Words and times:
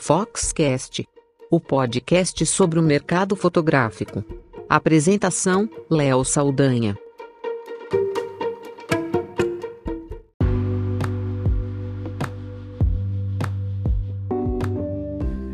Foxcast, 0.00 1.06
o 1.50 1.60
podcast 1.60 2.46
sobre 2.46 2.78
o 2.78 2.82
mercado 2.82 3.34
fotográfico. 3.34 4.24
Apresentação: 4.68 5.68
Léo 5.90 6.24
Saldanha. 6.24 6.96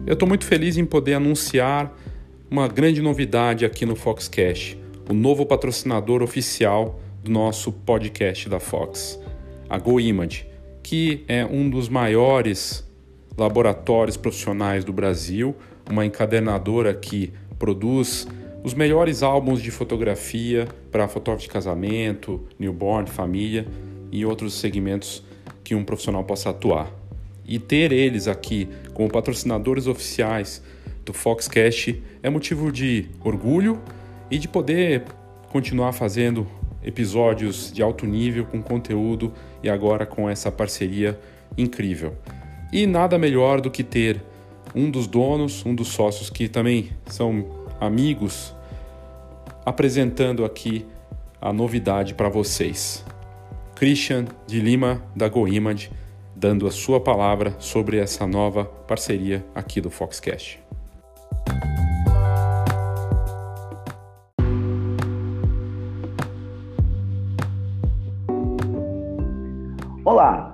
Eu 0.06 0.12
estou 0.12 0.28
muito 0.28 0.44
feliz 0.44 0.76
em 0.76 0.84
poder 0.84 1.14
anunciar 1.14 1.96
uma 2.50 2.68
grande 2.68 3.00
novidade 3.00 3.64
aqui 3.64 3.86
no 3.86 3.96
Foxcast, 3.96 4.78
o 5.08 5.14
novo 5.14 5.46
patrocinador 5.46 6.22
oficial 6.22 7.00
do 7.24 7.30
nosso 7.30 7.72
podcast 7.72 8.48
da 8.48 8.60
Fox, 8.60 9.18
a 9.68 9.78
GoImage, 9.78 10.46
que 10.82 11.24
é 11.26 11.44
um 11.44 11.68
dos 11.68 11.88
maiores 11.88 12.84
laboratórios 13.36 14.16
profissionais 14.16 14.84
do 14.84 14.92
Brasil, 14.92 15.54
uma 15.90 16.04
encadernadora 16.04 16.94
que 16.94 17.32
produz 17.58 18.26
os 18.62 18.74
melhores 18.74 19.22
álbuns 19.22 19.60
de 19.60 19.70
fotografia 19.70 20.66
para 20.90 21.08
fotógrafo 21.08 21.46
de 21.46 21.52
casamento, 21.52 22.40
newborn, 22.58 23.08
família 23.08 23.66
e 24.10 24.24
outros 24.24 24.54
segmentos 24.54 25.22
que 25.62 25.74
um 25.74 25.84
profissional 25.84 26.24
possa 26.24 26.50
atuar. 26.50 26.90
E 27.46 27.58
ter 27.58 27.92
eles 27.92 28.26
aqui 28.26 28.68
como 28.94 29.10
patrocinadores 29.10 29.86
oficiais 29.86 30.62
do 31.04 31.12
Foxcast 31.12 32.02
é 32.22 32.30
motivo 32.30 32.72
de 32.72 33.06
orgulho 33.22 33.78
e 34.30 34.38
de 34.38 34.48
poder 34.48 35.04
continuar 35.50 35.92
fazendo 35.92 36.46
episódios 36.82 37.72
de 37.72 37.82
alto 37.82 38.06
nível 38.06 38.46
com 38.46 38.62
conteúdo 38.62 39.32
e 39.62 39.68
agora 39.68 40.06
com 40.06 40.28
essa 40.28 40.50
parceria 40.50 41.18
incrível. 41.56 42.16
E 42.72 42.86
nada 42.86 43.18
melhor 43.18 43.60
do 43.60 43.70
que 43.70 43.84
ter 43.84 44.22
um 44.74 44.90
dos 44.90 45.06
donos, 45.06 45.64
um 45.64 45.74
dos 45.74 45.88
sócios 45.88 46.28
que 46.28 46.48
também 46.48 46.90
são 47.06 47.44
amigos, 47.80 48.54
apresentando 49.64 50.44
aqui 50.44 50.84
a 51.40 51.52
novidade 51.52 52.14
para 52.14 52.28
vocês. 52.28 53.04
Christian 53.74 54.24
de 54.46 54.60
Lima, 54.60 55.02
da 55.14 55.28
GoImage, 55.28 55.90
dando 56.34 56.66
a 56.66 56.70
sua 56.70 57.00
palavra 57.00 57.54
sobre 57.58 57.98
essa 57.98 58.26
nova 58.26 58.64
parceria 58.64 59.44
aqui 59.54 59.80
do 59.80 59.90
Foxcast. 59.90 60.62
Olá, 70.04 70.53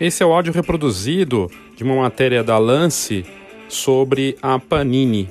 Esse 0.00 0.22
é 0.22 0.26
o 0.26 0.32
áudio 0.32 0.52
reproduzido 0.52 1.50
de 1.76 1.82
uma 1.82 1.96
matéria 1.96 2.44
da 2.44 2.56
Lance 2.56 3.26
sobre 3.68 4.38
a 4.40 4.56
Panini. 4.56 5.28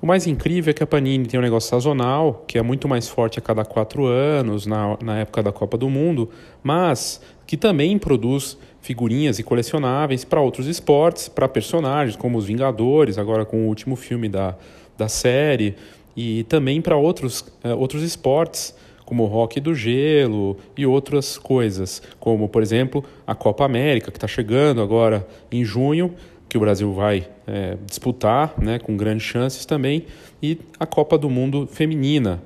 O 0.00 0.06
mais 0.06 0.24
incrível 0.24 0.70
é 0.70 0.74
que 0.74 0.84
a 0.84 0.86
Panini 0.86 1.26
tem 1.26 1.40
um 1.40 1.42
negócio 1.42 1.70
sazonal, 1.70 2.44
que 2.46 2.56
é 2.56 2.62
muito 2.62 2.86
mais 2.86 3.08
forte 3.08 3.40
a 3.40 3.42
cada 3.42 3.64
quatro 3.64 4.06
anos, 4.06 4.66
na, 4.66 4.96
na 5.02 5.18
época 5.18 5.42
da 5.42 5.50
Copa 5.50 5.76
do 5.76 5.90
Mundo, 5.90 6.30
mas 6.62 7.20
que 7.44 7.56
também 7.56 7.98
produz 7.98 8.56
figurinhas 8.80 9.40
e 9.40 9.42
colecionáveis 9.42 10.24
para 10.24 10.40
outros 10.40 10.68
esportes, 10.68 11.28
para 11.28 11.48
personagens 11.48 12.14
como 12.14 12.38
os 12.38 12.46
Vingadores, 12.46 13.18
agora 13.18 13.44
com 13.44 13.64
o 13.64 13.66
último 13.66 13.96
filme 13.96 14.28
da, 14.28 14.54
da 14.96 15.08
série, 15.08 15.74
e 16.16 16.44
também 16.44 16.80
para 16.80 16.96
outros, 16.96 17.40
uh, 17.64 17.76
outros 17.76 18.04
esportes, 18.04 18.76
como 19.04 19.24
o 19.24 19.32
hockey 19.32 19.60
do 19.60 19.74
gelo 19.74 20.56
e 20.76 20.86
outras 20.86 21.36
coisas, 21.36 22.02
como, 22.18 22.48
por 22.48 22.62
exemplo, 22.62 23.04
a 23.26 23.34
Copa 23.34 23.64
América, 23.64 24.10
que 24.10 24.16
está 24.16 24.28
chegando 24.28 24.80
agora 24.80 25.26
em 25.50 25.64
junho, 25.64 26.14
que 26.48 26.56
o 26.56 26.60
Brasil 26.60 26.92
vai 26.92 27.26
é, 27.46 27.76
disputar, 27.86 28.54
né, 28.58 28.78
com 28.78 28.96
grandes 28.96 29.24
chances 29.24 29.64
também, 29.64 30.04
e 30.42 30.58
a 30.78 30.84
Copa 30.84 31.16
do 31.16 31.30
Mundo 31.30 31.66
Feminina. 31.66 32.42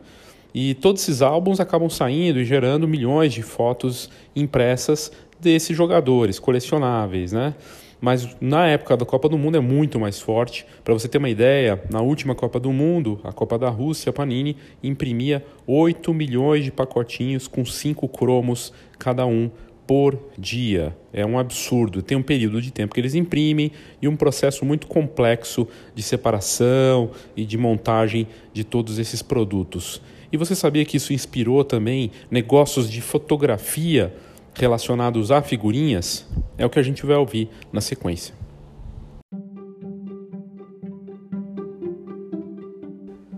E 0.55 0.75
todos 0.75 1.03
esses 1.03 1.23
álbuns 1.23 1.61
acabam 1.61 1.91
saindo 1.91 2.41
e 2.41 2.45
gerando 2.45 2.89
milhões 2.89 3.33
de 3.33 3.43
fotos 3.43 4.09
impressas 4.35 5.13
desses 5.41 5.77
jogadores, 5.77 6.39
colecionáveis, 6.39 7.33
né? 7.33 7.55
Mas 8.01 8.37
na 8.41 8.67
época 8.67 8.97
da 8.97 9.07
Copa 9.07 9.29
do 9.29 9.39
Mundo 9.39 9.57
é 9.57 9.61
muito 9.61 9.99
mais 9.99 10.21
forte. 10.21 10.67
Para 10.85 10.95
você 10.95 11.09
ter 11.09 11.19
uma 11.19 11.31
ideia, 11.31 11.83
na 11.91 12.01
última 12.01 12.35
Copa 12.35 12.61
do 12.61 12.73
Mundo, 12.73 13.21
a 13.25 13.33
Copa 13.33 13.59
da 13.59 13.69
Rússia, 13.69 14.11
a 14.11 14.13
Panini 14.13 14.57
imprimia 14.83 15.45
8 15.67 16.13
milhões 16.13 16.65
de 16.65 16.71
pacotinhos 16.71 17.49
com 17.49 17.65
5 17.65 18.07
cromos 18.09 18.73
cada 18.99 19.27
um 19.27 19.51
por 19.87 20.19
dia. 20.37 20.97
É 21.13 21.25
um 21.25 21.39
absurdo. 21.39 22.03
Tem 22.03 22.17
um 22.17 22.23
período 22.23 22.61
de 22.61 22.73
tempo 22.73 22.95
que 22.95 23.01
eles 23.01 23.15
imprimem 23.15 23.71
e 24.03 24.09
um 24.09 24.17
processo 24.17 24.65
muito 24.65 24.87
complexo 24.87 25.67
de 25.95 26.03
separação 26.03 27.11
e 27.37 27.45
de 27.45 27.57
montagem 27.57 28.27
de 28.53 28.65
todos 28.65 28.99
esses 28.99 29.23
produtos. 29.23 30.03
E 30.33 30.37
você 30.37 30.55
sabia 30.55 30.85
que 30.85 30.97
isso 30.97 31.13
inspirou 31.13 31.63
também 31.65 32.11
negócios 32.31 32.91
de 32.91 33.01
fotografia 33.01 34.13
relacionados 34.57 35.31
a 35.31 35.41
figurinhas? 35.41 36.27
É 36.59 36.65
o 36.65 36.71
que 36.71 36.79
a 36.79 36.83
gente 36.83 37.05
vai 37.05 37.17
ouvir 37.17 37.49
na 37.73 37.81
sequência. 37.81 38.35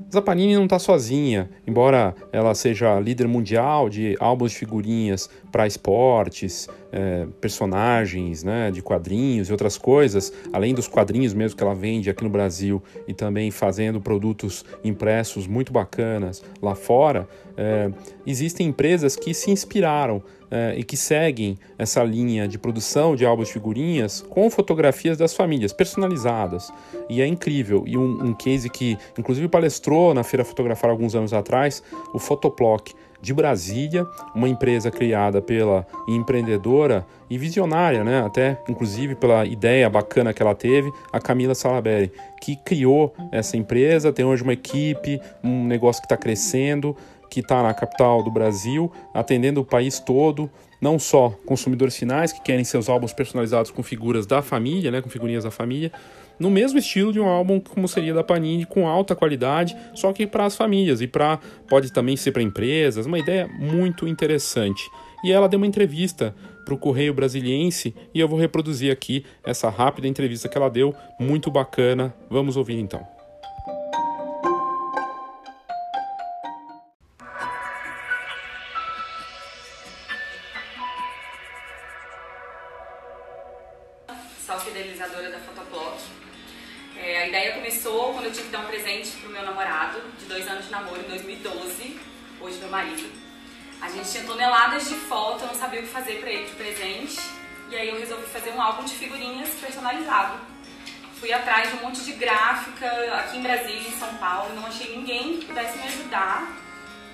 Mas 0.08 0.16
a 0.16 0.22
Panini 0.22 0.54
não 0.54 0.64
está 0.64 0.78
sozinha, 0.78 1.50
embora 1.66 2.14
ela 2.32 2.54
seja 2.54 2.98
líder 2.98 3.28
mundial 3.28 3.90
de 3.90 4.16
álbuns 4.18 4.52
de 4.52 4.56
figurinhas 4.56 5.28
para 5.52 5.66
esportes, 5.66 6.66
é, 6.90 7.26
personagens 7.42 8.42
né, 8.42 8.70
de 8.70 8.80
quadrinhos 8.80 9.50
e 9.50 9.52
outras 9.52 9.76
coisas, 9.76 10.32
além 10.50 10.72
dos 10.74 10.88
quadrinhos 10.88 11.34
mesmo 11.34 11.58
que 11.58 11.62
ela 11.62 11.74
vende 11.74 12.08
aqui 12.08 12.24
no 12.24 12.30
Brasil 12.30 12.82
e 13.06 13.12
também 13.12 13.50
fazendo 13.50 14.00
produtos 14.00 14.64
impressos 14.82 15.46
muito 15.46 15.74
bacanas 15.74 16.42
lá 16.62 16.74
fora, 16.74 17.28
é, 17.54 17.90
existem 18.26 18.68
empresas 18.68 19.14
que 19.14 19.34
se 19.34 19.50
inspiraram 19.50 20.22
é, 20.50 20.74
e 20.76 20.84
que 20.84 20.96
seguem 20.96 21.58
essa 21.78 22.02
linha 22.02 22.48
de 22.48 22.58
produção 22.58 23.14
de 23.14 23.24
álbuns 23.24 23.48
de 23.48 23.54
figurinhas 23.54 24.20
com 24.28 24.50
fotografias 24.50 25.16
das 25.16 25.34
famílias 25.34 25.72
personalizadas. 25.72 26.72
E 27.08 27.20
é 27.20 27.26
incrível. 27.26 27.84
E 27.86 27.96
um, 27.96 28.26
um 28.26 28.34
case 28.34 28.68
que, 28.68 28.96
inclusive, 29.18 29.48
palestrou 29.48 30.14
na 30.14 30.22
Feira 30.22 30.44
Fotografar 30.44 30.90
alguns 30.90 31.14
anos 31.14 31.32
atrás, 31.32 31.82
o 32.12 32.18
Photoplock 32.18 32.94
de 33.20 33.34
Brasília, 33.34 34.06
uma 34.34 34.48
empresa 34.48 34.90
criada 34.90 35.42
pela 35.42 35.86
empreendedora 36.06 37.04
e 37.28 37.36
visionária, 37.36 38.04
né? 38.04 38.22
até 38.24 38.62
inclusive 38.68 39.14
pela 39.14 39.44
ideia 39.44 39.90
bacana 39.90 40.32
que 40.32 40.40
ela 40.40 40.54
teve, 40.54 40.90
a 41.12 41.20
Camila 41.20 41.54
Salaberry, 41.54 42.12
que 42.40 42.56
criou 42.56 43.12
essa 43.32 43.56
empresa, 43.56 44.12
tem 44.12 44.24
hoje 44.24 44.42
uma 44.42 44.52
equipe, 44.52 45.20
um 45.42 45.64
negócio 45.64 46.00
que 46.00 46.06
está 46.06 46.16
crescendo 46.16 46.96
que 47.28 47.40
está 47.40 47.62
na 47.62 47.74
capital 47.74 48.22
do 48.22 48.30
Brasil, 48.30 48.90
atendendo 49.12 49.60
o 49.60 49.64
país 49.64 50.00
todo, 50.00 50.50
não 50.80 50.98
só 50.98 51.30
consumidores 51.44 51.96
finais 51.96 52.32
que 52.32 52.40
querem 52.40 52.64
seus 52.64 52.88
álbuns 52.88 53.12
personalizados 53.12 53.70
com 53.70 53.82
figuras 53.82 54.26
da 54.26 54.42
família, 54.42 54.90
né, 54.90 55.00
com 55.00 55.10
figurinhas 55.10 55.44
da 55.44 55.50
família, 55.50 55.92
no 56.38 56.50
mesmo 56.50 56.78
estilo 56.78 57.12
de 57.12 57.18
um 57.18 57.26
álbum 57.26 57.58
como 57.58 57.88
seria 57.88 58.14
da 58.14 58.22
Panini, 58.22 58.64
com 58.64 58.86
alta 58.86 59.14
qualidade, 59.16 59.76
só 59.94 60.12
que 60.12 60.26
para 60.26 60.44
as 60.44 60.56
famílias 60.56 61.00
e 61.00 61.06
para 61.06 61.38
pode 61.68 61.92
também 61.92 62.16
ser 62.16 62.32
para 62.32 62.42
empresas, 62.42 63.06
uma 63.06 63.18
ideia 63.18 63.48
muito 63.58 64.06
interessante. 64.06 64.88
E 65.24 65.32
ela 65.32 65.48
deu 65.48 65.58
uma 65.58 65.66
entrevista 65.66 66.34
para 66.64 66.74
o 66.74 66.78
Correio 66.78 67.12
Brasiliense 67.12 67.94
e 68.14 68.20
eu 68.20 68.28
vou 68.28 68.38
reproduzir 68.38 68.92
aqui 68.92 69.24
essa 69.44 69.68
rápida 69.68 70.06
entrevista 70.06 70.48
que 70.48 70.56
ela 70.56 70.68
deu, 70.68 70.94
muito 71.18 71.50
bacana. 71.50 72.14
Vamos 72.30 72.56
ouvir 72.56 72.78
então. 72.78 73.17
De 98.88 98.96
figurinhas 98.96 99.50
personalizado. 99.60 100.38
Fui 101.20 101.32
atrás 101.32 101.70
de 101.70 101.76
um 101.76 101.80
monte 101.82 102.04
de 102.04 102.12
gráfica 102.12 102.86
aqui 103.14 103.38
em 103.38 103.42
Brasília, 103.42 103.88
em 103.88 103.98
São 103.98 104.14
Paulo, 104.14 104.54
não 104.54 104.66
achei 104.66 104.96
ninguém 104.96 105.38
que 105.38 105.46
pudesse 105.46 105.76
me 105.78 105.84
ajudar. 105.84 106.56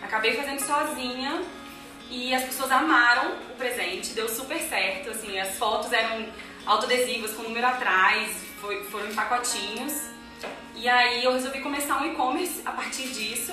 Acabei 0.02 0.36
fazendo 0.36 0.60
sozinha 0.60 1.42
e 2.10 2.34
as 2.34 2.44
pessoas 2.44 2.70
amaram 2.70 3.32
o 3.50 3.56
presente, 3.56 4.12
deu 4.12 4.28
super 4.28 4.58
certo, 4.60 5.10
assim, 5.10 5.38
as 5.38 5.56
fotos 5.56 5.92
eram 5.92 6.26
autoadesivas 6.66 7.32
com 7.32 7.42
número 7.42 7.66
atrás, 7.66 8.30
foi, 8.60 8.84
foram 8.84 9.10
em 9.10 9.14
pacotinhos. 9.14 10.14
E 10.76 10.88
aí 10.88 11.24
eu 11.24 11.32
resolvi 11.32 11.60
começar 11.60 12.02
um 12.02 12.12
e-commerce 12.12 12.60
a 12.66 12.72
partir 12.72 13.08
disso. 13.08 13.52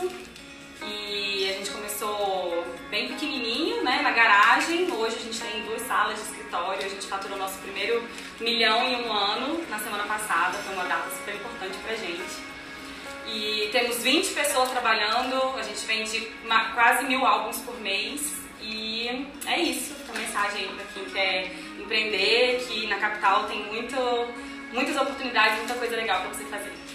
E 0.83 1.49
a 1.49 1.53
gente 1.53 1.69
começou 1.69 2.65
bem 2.89 3.09
pequenininho, 3.09 3.83
né, 3.83 4.01
na 4.01 4.11
garagem. 4.11 4.91
Hoje 4.91 5.15
a 5.15 5.19
gente 5.19 5.39
tem 5.39 5.63
duas 5.63 5.81
salas 5.83 6.15
de 6.15 6.21
escritório. 6.21 6.83
A 6.83 6.89
gente 6.89 7.05
faturou 7.05 7.37
nosso 7.37 7.59
primeiro 7.59 8.03
milhão 8.39 8.83
em 8.83 9.05
um 9.05 9.13
ano 9.13 9.63
na 9.69 9.77
semana 9.77 10.03
passada. 10.03 10.57
Foi 10.57 10.73
uma 10.73 10.85
data 10.85 11.09
super 11.11 11.35
importante 11.35 11.77
pra 11.85 11.95
gente. 11.95 12.51
E 13.27 13.69
temos 13.71 13.97
20 13.97 14.33
pessoas 14.33 14.71
trabalhando. 14.71 15.55
A 15.57 15.61
gente 15.61 15.85
vende 15.85 16.31
uma, 16.43 16.73
quase 16.73 17.05
mil 17.05 17.25
álbuns 17.25 17.59
por 17.59 17.79
mês. 17.79 18.33
E 18.59 19.27
é 19.45 19.59
isso. 19.59 19.95
A 20.09 20.17
mensagem 20.17 20.61
aí 20.61 20.69
pra 20.69 20.85
quem 20.93 21.05
quer 21.05 21.51
empreender, 21.79 22.65
que 22.67 22.87
na 22.87 22.97
capital 22.97 23.43
tem 23.43 23.65
muito, 23.65 23.95
muitas 24.73 24.95
oportunidades, 24.95 25.59
muita 25.59 25.75
coisa 25.75 25.95
legal 25.95 26.21
para 26.21 26.29
você 26.29 26.43
fazer. 26.45 26.90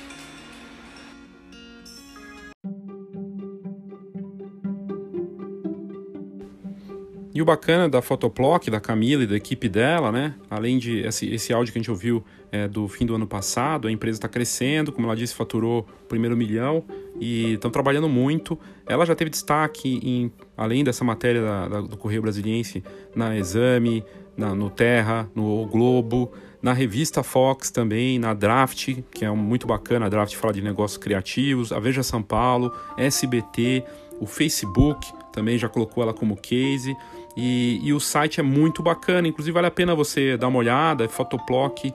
E 7.36 7.42
o 7.42 7.44
bacana 7.44 7.86
da 7.86 8.00
Fotoplock, 8.00 8.70
da 8.70 8.80
Camila 8.80 9.24
e 9.24 9.26
da 9.26 9.36
equipe 9.36 9.68
dela, 9.68 10.10
né? 10.10 10.34
Além 10.48 10.78
de 10.78 11.00
esse, 11.00 11.28
esse 11.28 11.52
áudio 11.52 11.70
que 11.70 11.78
a 11.78 11.82
gente 11.82 11.90
ouviu 11.90 12.24
é, 12.50 12.66
do 12.66 12.88
fim 12.88 13.04
do 13.04 13.14
ano 13.14 13.26
passado, 13.26 13.88
a 13.88 13.92
empresa 13.92 14.16
está 14.16 14.26
crescendo, 14.26 14.90
como 14.90 15.06
ela 15.06 15.14
disse, 15.14 15.34
faturou 15.34 15.86
o 16.02 16.06
primeiro 16.06 16.34
milhão 16.34 16.82
e 17.20 17.52
estão 17.52 17.70
trabalhando 17.70 18.08
muito. 18.08 18.58
Ela 18.86 19.04
já 19.04 19.14
teve 19.14 19.28
destaque, 19.28 20.00
em, 20.02 20.32
além 20.56 20.82
dessa 20.82 21.04
matéria 21.04 21.42
da, 21.42 21.68
da, 21.68 21.80
do 21.82 21.98
Correio 21.98 22.22
Brasiliense, 22.22 22.82
na 23.14 23.36
Exame, 23.36 24.02
na, 24.34 24.54
no 24.54 24.70
Terra, 24.70 25.28
no 25.34 25.66
Globo, 25.66 26.32
na 26.62 26.72
revista 26.72 27.22
Fox 27.22 27.70
também, 27.70 28.18
na 28.18 28.32
Draft, 28.32 29.02
que 29.10 29.26
é 29.26 29.30
muito 29.30 29.66
bacana, 29.66 30.06
a 30.06 30.08
Draft 30.08 30.34
fala 30.36 30.54
de 30.54 30.62
negócios 30.62 30.96
criativos, 30.96 31.70
a 31.70 31.78
Veja 31.78 32.02
São 32.02 32.22
Paulo, 32.22 32.72
SBT, 32.96 33.84
o 34.18 34.26
Facebook 34.26 35.06
também 35.36 35.58
já 35.58 35.68
colocou 35.68 36.02
ela 36.02 36.14
como 36.14 36.34
case. 36.34 36.96
E, 37.36 37.80
e, 37.82 37.92
o 37.92 38.00
site 38.00 38.40
é 38.40 38.42
muito 38.42 38.82
bacana, 38.82 39.28
inclusive 39.28 39.52
vale 39.52 39.66
a 39.66 39.70
pena 39.70 39.94
você 39.94 40.36
dar 40.36 40.48
uma 40.48 40.58
olhada, 40.58 41.04
é 41.04 41.08
fotoplock, 41.08 41.92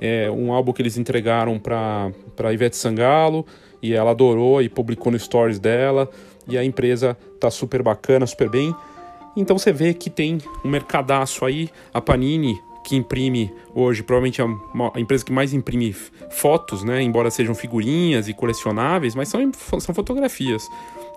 é 0.00 0.30
um 0.30 0.52
álbum 0.52 0.72
que 0.72 0.80
eles 0.80 0.96
entregaram 0.96 1.58
para 1.58 2.12
Ivete 2.52 2.76
Sangalo, 2.76 3.44
e 3.84 3.92
ela 3.92 4.12
adorou 4.12 4.62
e 4.62 4.68
publicou 4.70 5.12
no 5.12 5.18
stories 5.18 5.58
dela, 5.58 6.08
e 6.48 6.56
a 6.56 6.64
empresa 6.64 7.14
tá 7.38 7.50
super 7.50 7.82
bacana, 7.82 8.26
super 8.26 8.48
bem. 8.48 8.74
Então 9.36 9.58
você 9.58 9.74
vê 9.74 9.92
que 9.92 10.08
tem 10.08 10.38
um 10.64 10.70
mercadaço 10.70 11.44
aí, 11.44 11.68
a 11.92 12.00
Panini, 12.00 12.58
que 12.82 12.96
imprime 12.96 13.52
hoje, 13.74 14.02
provavelmente 14.02 14.40
é 14.40 14.44
a 14.94 15.00
empresa 15.00 15.22
que 15.22 15.32
mais 15.32 15.52
imprime 15.52 15.92
fotos, 16.30 16.82
né? 16.82 17.02
Embora 17.02 17.30
sejam 17.30 17.54
figurinhas 17.54 18.26
e 18.26 18.32
colecionáveis, 18.32 19.14
mas 19.14 19.28
são, 19.28 19.50
são 19.78 19.94
fotografias. 19.94 20.66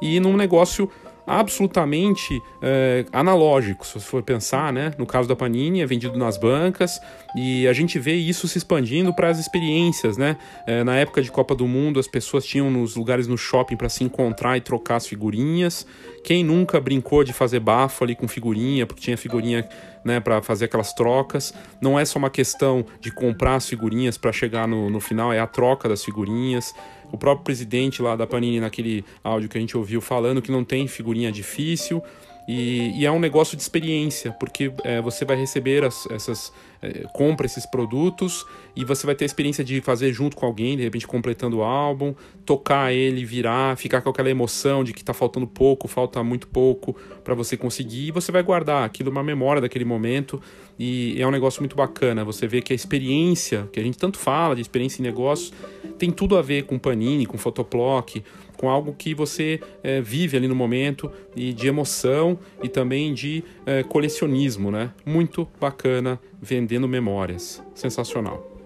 E 0.02 0.20
num 0.20 0.36
negócio 0.36 0.90
absolutamente 1.28 2.42
é, 2.62 3.06
analógico, 3.12 3.86
se 3.86 4.00
for 4.00 4.24
pensar, 4.24 4.72
né? 4.72 4.94
No 4.98 5.06
caso 5.06 5.28
da 5.28 5.36
Panini, 5.36 5.82
é 5.82 5.86
vendido 5.86 6.18
nas 6.18 6.38
bancas 6.38 7.02
e 7.36 7.68
a 7.68 7.74
gente 7.74 8.00
vê 8.00 8.14
isso 8.14 8.48
se 8.48 8.58
expandindo 8.58 9.14
para 9.14 9.28
as 9.28 9.38
experiências, 9.38 10.16
né? 10.16 10.38
É, 10.66 10.86
na 10.86 10.96
época 10.96 11.22
de 11.22 11.30
Copa 11.30 11.54
do 11.54 11.68
Mundo, 11.68 12.00
as 12.00 12.08
pessoas 12.08 12.46
tinham 12.46 12.72
nos 12.72 12.96
lugares 12.96 13.28
no 13.28 13.38
shopping 13.38 13.76
para 13.76 13.90
se 13.90 14.06
encontrar 14.06 14.56
e 14.56 14.62
trocar 14.62 14.96
as 14.96 15.06
figurinhas. 15.06 15.86
Quem 16.24 16.46
nunca 16.46 16.80
brincou 16.80 17.26
de 17.26 17.34
fazer 17.34 17.60
bafo 17.60 18.06
ali 18.06 18.16
com 18.16 18.28
figurinha, 18.28 18.86
porque 18.86 19.02
tinha 19.02 19.18
figurinha 19.18 19.68
né, 20.06 20.22
para 20.22 20.42
fazer 20.42 20.66
aquelas 20.66 20.94
trocas. 20.94 21.54
Não 21.82 22.00
é 22.00 22.06
só 22.06 22.18
uma 22.18 22.30
questão 22.30 22.86
de 23.02 23.12
comprar 23.12 23.56
as 23.56 23.68
figurinhas 23.68 24.18
para 24.18 24.32
chegar 24.32 24.66
no, 24.66 24.90
no 24.90 25.02
final, 25.02 25.34
é 25.34 25.40
a 25.40 25.48
troca 25.48 25.90
das 25.90 26.04
figurinhas 26.04 26.74
o 27.12 27.18
próprio 27.18 27.44
presidente 27.44 28.02
lá 28.02 28.16
da 28.16 28.28
Panini, 28.28 28.60
naquele 28.60 29.04
áudio 29.24 29.50
que 29.50 29.58
a 29.58 29.62
gente 29.62 29.78
ouviu, 29.78 30.02
falando 30.02 30.42
que 30.42 30.52
não 30.52 30.64
tem 30.64 30.88
figurinha 30.88 31.32
difícil. 31.32 32.02
E, 32.48 33.02
e 33.02 33.06
é 33.06 33.12
um 33.12 33.20
negócio 33.20 33.58
de 33.58 33.62
experiência, 33.62 34.32
porque 34.32 34.72
é, 34.86 35.02
você 35.02 35.26
vai 35.26 35.36
receber 35.36 35.84
as, 35.84 36.08
essas. 36.10 36.54
É, 36.80 37.06
compra 37.12 37.48
esses 37.48 37.66
produtos 37.66 38.46
e 38.76 38.86
você 38.86 39.08
vai 39.08 39.16
ter 39.16 39.26
a 39.26 39.28
experiência 39.28 39.64
de 39.64 39.82
fazer 39.82 40.14
junto 40.14 40.38
com 40.38 40.46
alguém, 40.46 40.78
de 40.78 40.84
repente 40.84 41.08
completando 41.08 41.58
o 41.58 41.64
álbum, 41.64 42.14
tocar 42.46 42.94
ele, 42.94 43.26
virar, 43.26 43.76
ficar 43.76 44.00
com 44.02 44.12
aquela 44.12 44.30
emoção 44.30 44.84
de 44.84 44.94
que 44.94 45.02
está 45.02 45.12
faltando 45.12 45.48
pouco, 45.48 45.88
falta 45.88 46.24
muito 46.24 46.48
pouco 46.48 46.96
para 47.24 47.34
você 47.34 47.58
conseguir, 47.58 48.10
e 48.10 48.12
você 48.12 48.32
vai 48.32 48.44
guardar 48.44 48.86
aquilo 48.86 49.10
uma 49.10 49.24
memória 49.24 49.60
daquele 49.60 49.84
momento. 49.84 50.40
E 50.78 51.20
é 51.20 51.26
um 51.26 51.32
negócio 51.32 51.64
muito 51.64 51.76
bacana. 51.76 52.24
Você 52.24 52.48
vê 52.48 52.62
que 52.62 52.72
a 52.72 52.76
experiência, 52.76 53.68
que 53.74 53.80
a 53.80 53.84
gente 53.84 53.98
tanto 53.98 54.20
fala 54.20 54.56
de 54.56 54.62
experiência 54.62 55.02
em 55.02 55.04
negócios, 55.04 55.52
tem 55.98 56.12
tudo 56.12 56.38
a 56.38 56.42
ver 56.42 56.64
com 56.64 56.78
Panini, 56.78 57.26
com 57.26 57.38
Fotoplock, 57.38 58.24
com 58.58 58.70
algo 58.70 58.94
que 58.94 59.14
você 59.14 59.60
é, 59.84 60.02
vive 60.02 60.38
ali 60.38 60.48
no 60.48 60.56
momento 60.56 61.12
e 61.36 61.54
de 61.54 61.68
emoção 61.68 62.38
e 62.62 62.68
também 62.68 63.14
de 63.14 63.44
é, 63.66 63.84
colecionismo, 63.84 64.72
né? 64.72 64.92
Muito 65.06 65.48
bacana 65.60 66.20
vendendo 66.42 66.88
memórias, 66.88 67.64
sensacional. 67.74 68.58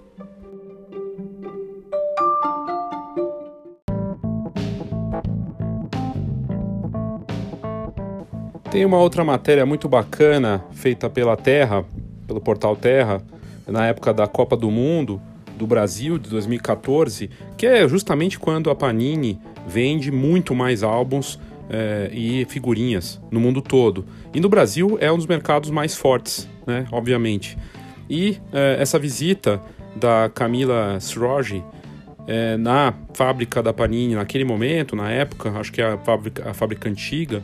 Tem 8.71 8.85
uma 8.85 8.97
outra 8.97 9.21
matéria 9.21 9.65
muito 9.65 9.89
bacana 9.89 10.63
feita 10.71 11.09
pela 11.09 11.35
Terra, 11.35 11.83
pelo 12.25 12.39
portal 12.39 12.73
Terra, 12.73 13.21
na 13.67 13.85
época 13.87 14.13
da 14.13 14.25
Copa 14.27 14.55
do 14.55 14.71
Mundo, 14.71 15.21
do 15.61 15.67
Brasil 15.67 16.17
de 16.17 16.27
2014, 16.27 17.29
que 17.55 17.67
é 17.67 17.87
justamente 17.87 18.39
quando 18.39 18.71
a 18.71 18.75
Panini 18.75 19.39
vende 19.67 20.11
muito 20.11 20.55
mais 20.55 20.81
álbuns 20.81 21.39
é, 21.69 22.09
e 22.11 22.45
figurinhas 22.45 23.21
no 23.29 23.39
mundo 23.39 23.61
todo. 23.61 24.03
E 24.33 24.39
no 24.39 24.49
Brasil 24.49 24.97
é 24.99 25.11
um 25.11 25.17
dos 25.17 25.27
mercados 25.27 25.69
mais 25.69 25.95
fortes, 25.95 26.49
né, 26.65 26.87
obviamente. 26.91 27.55
E 28.09 28.39
é, 28.51 28.77
essa 28.79 28.97
visita 28.97 29.61
da 29.95 30.31
Camila 30.33 30.99
Srogi 30.99 31.63
é, 32.25 32.57
na 32.57 32.95
fábrica 33.13 33.61
da 33.61 33.71
Panini 33.71 34.15
naquele 34.15 34.43
momento, 34.43 34.95
na 34.95 35.11
época, 35.11 35.51
acho 35.59 35.71
que 35.71 35.79
é 35.79 35.91
a 35.91 35.97
fábrica, 35.99 36.49
a 36.49 36.55
fábrica 36.55 36.89
antiga, 36.89 37.43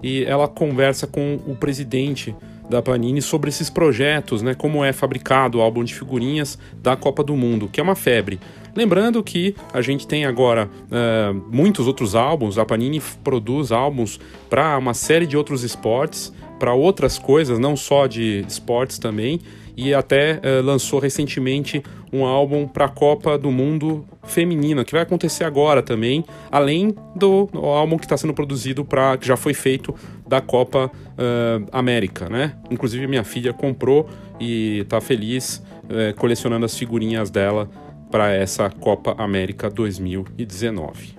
e 0.00 0.22
ela 0.22 0.46
conversa 0.46 1.04
com 1.04 1.40
o 1.48 1.56
presidente 1.56 2.32
da 2.68 2.82
Panini 2.82 3.22
sobre 3.22 3.48
esses 3.48 3.70
projetos, 3.70 4.42
né, 4.42 4.54
como 4.54 4.84
é 4.84 4.92
fabricado 4.92 5.58
o 5.58 5.60
álbum 5.60 5.84
de 5.84 5.94
figurinhas 5.94 6.58
da 6.82 6.96
Copa 6.96 7.22
do 7.22 7.36
Mundo, 7.36 7.68
que 7.70 7.80
é 7.80 7.82
uma 7.82 7.94
febre. 7.94 8.40
Lembrando 8.74 9.22
que 9.22 9.54
a 9.72 9.80
gente 9.80 10.06
tem 10.06 10.26
agora 10.26 10.68
uh, 10.68 11.34
muitos 11.50 11.86
outros 11.86 12.14
álbuns, 12.14 12.58
a 12.58 12.64
Panini 12.64 13.00
produz 13.24 13.72
álbuns 13.72 14.20
para 14.50 14.76
uma 14.76 14.92
série 14.92 15.26
de 15.26 15.36
outros 15.36 15.62
esportes, 15.62 16.32
para 16.58 16.74
outras 16.74 17.18
coisas, 17.18 17.58
não 17.58 17.76
só 17.76 18.06
de 18.06 18.44
esportes 18.46 18.98
também, 18.98 19.40
e 19.76 19.92
até 19.92 20.40
uh, 20.40 20.64
lançou 20.64 20.98
recentemente 20.98 21.82
um 22.12 22.24
álbum 22.24 22.66
para 22.66 22.86
a 22.86 22.88
Copa 22.88 23.36
do 23.36 23.50
Mundo 23.50 24.06
feminina, 24.24 24.84
que 24.84 24.92
vai 24.92 25.02
acontecer 25.02 25.44
agora 25.44 25.82
também, 25.82 26.24
além 26.50 26.94
do, 27.14 27.48
álbum 27.54 27.98
que 27.98 28.04
está 28.04 28.16
sendo 28.16 28.32
produzido 28.32 28.84
para 28.84 29.16
que 29.18 29.26
já 29.26 29.36
foi 29.36 29.52
feito 29.52 29.94
da 30.26 30.40
Copa 30.40 30.90
uh, 30.90 31.66
América, 31.70 32.28
né? 32.28 32.56
Inclusive 32.70 33.06
minha 33.06 33.24
filha 33.24 33.52
comprou 33.52 34.08
e 34.40 34.78
está 34.80 35.00
feliz 35.00 35.62
uh, 35.84 36.14
colecionando 36.16 36.64
as 36.64 36.76
figurinhas 36.76 37.30
dela 37.30 37.68
para 38.10 38.32
essa 38.32 38.70
Copa 38.70 39.14
América 39.18 39.68
2019. 39.68 41.16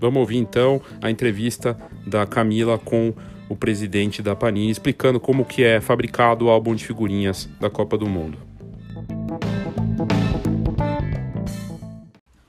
Vamos 0.00 0.18
ouvir 0.18 0.38
então 0.38 0.80
a 1.00 1.10
entrevista 1.10 1.78
da 2.04 2.26
Camila 2.26 2.78
com 2.78 3.14
o 3.52 3.56
presidente 3.56 4.22
da 4.22 4.34
Panini 4.34 4.70
explicando 4.70 5.20
como 5.20 5.44
que 5.44 5.62
é 5.62 5.78
fabricado 5.78 6.46
o 6.46 6.50
álbum 6.50 6.74
de 6.74 6.86
figurinhas 6.86 7.44
da 7.60 7.68
Copa 7.68 7.98
do 7.98 8.08
Mundo. 8.08 8.38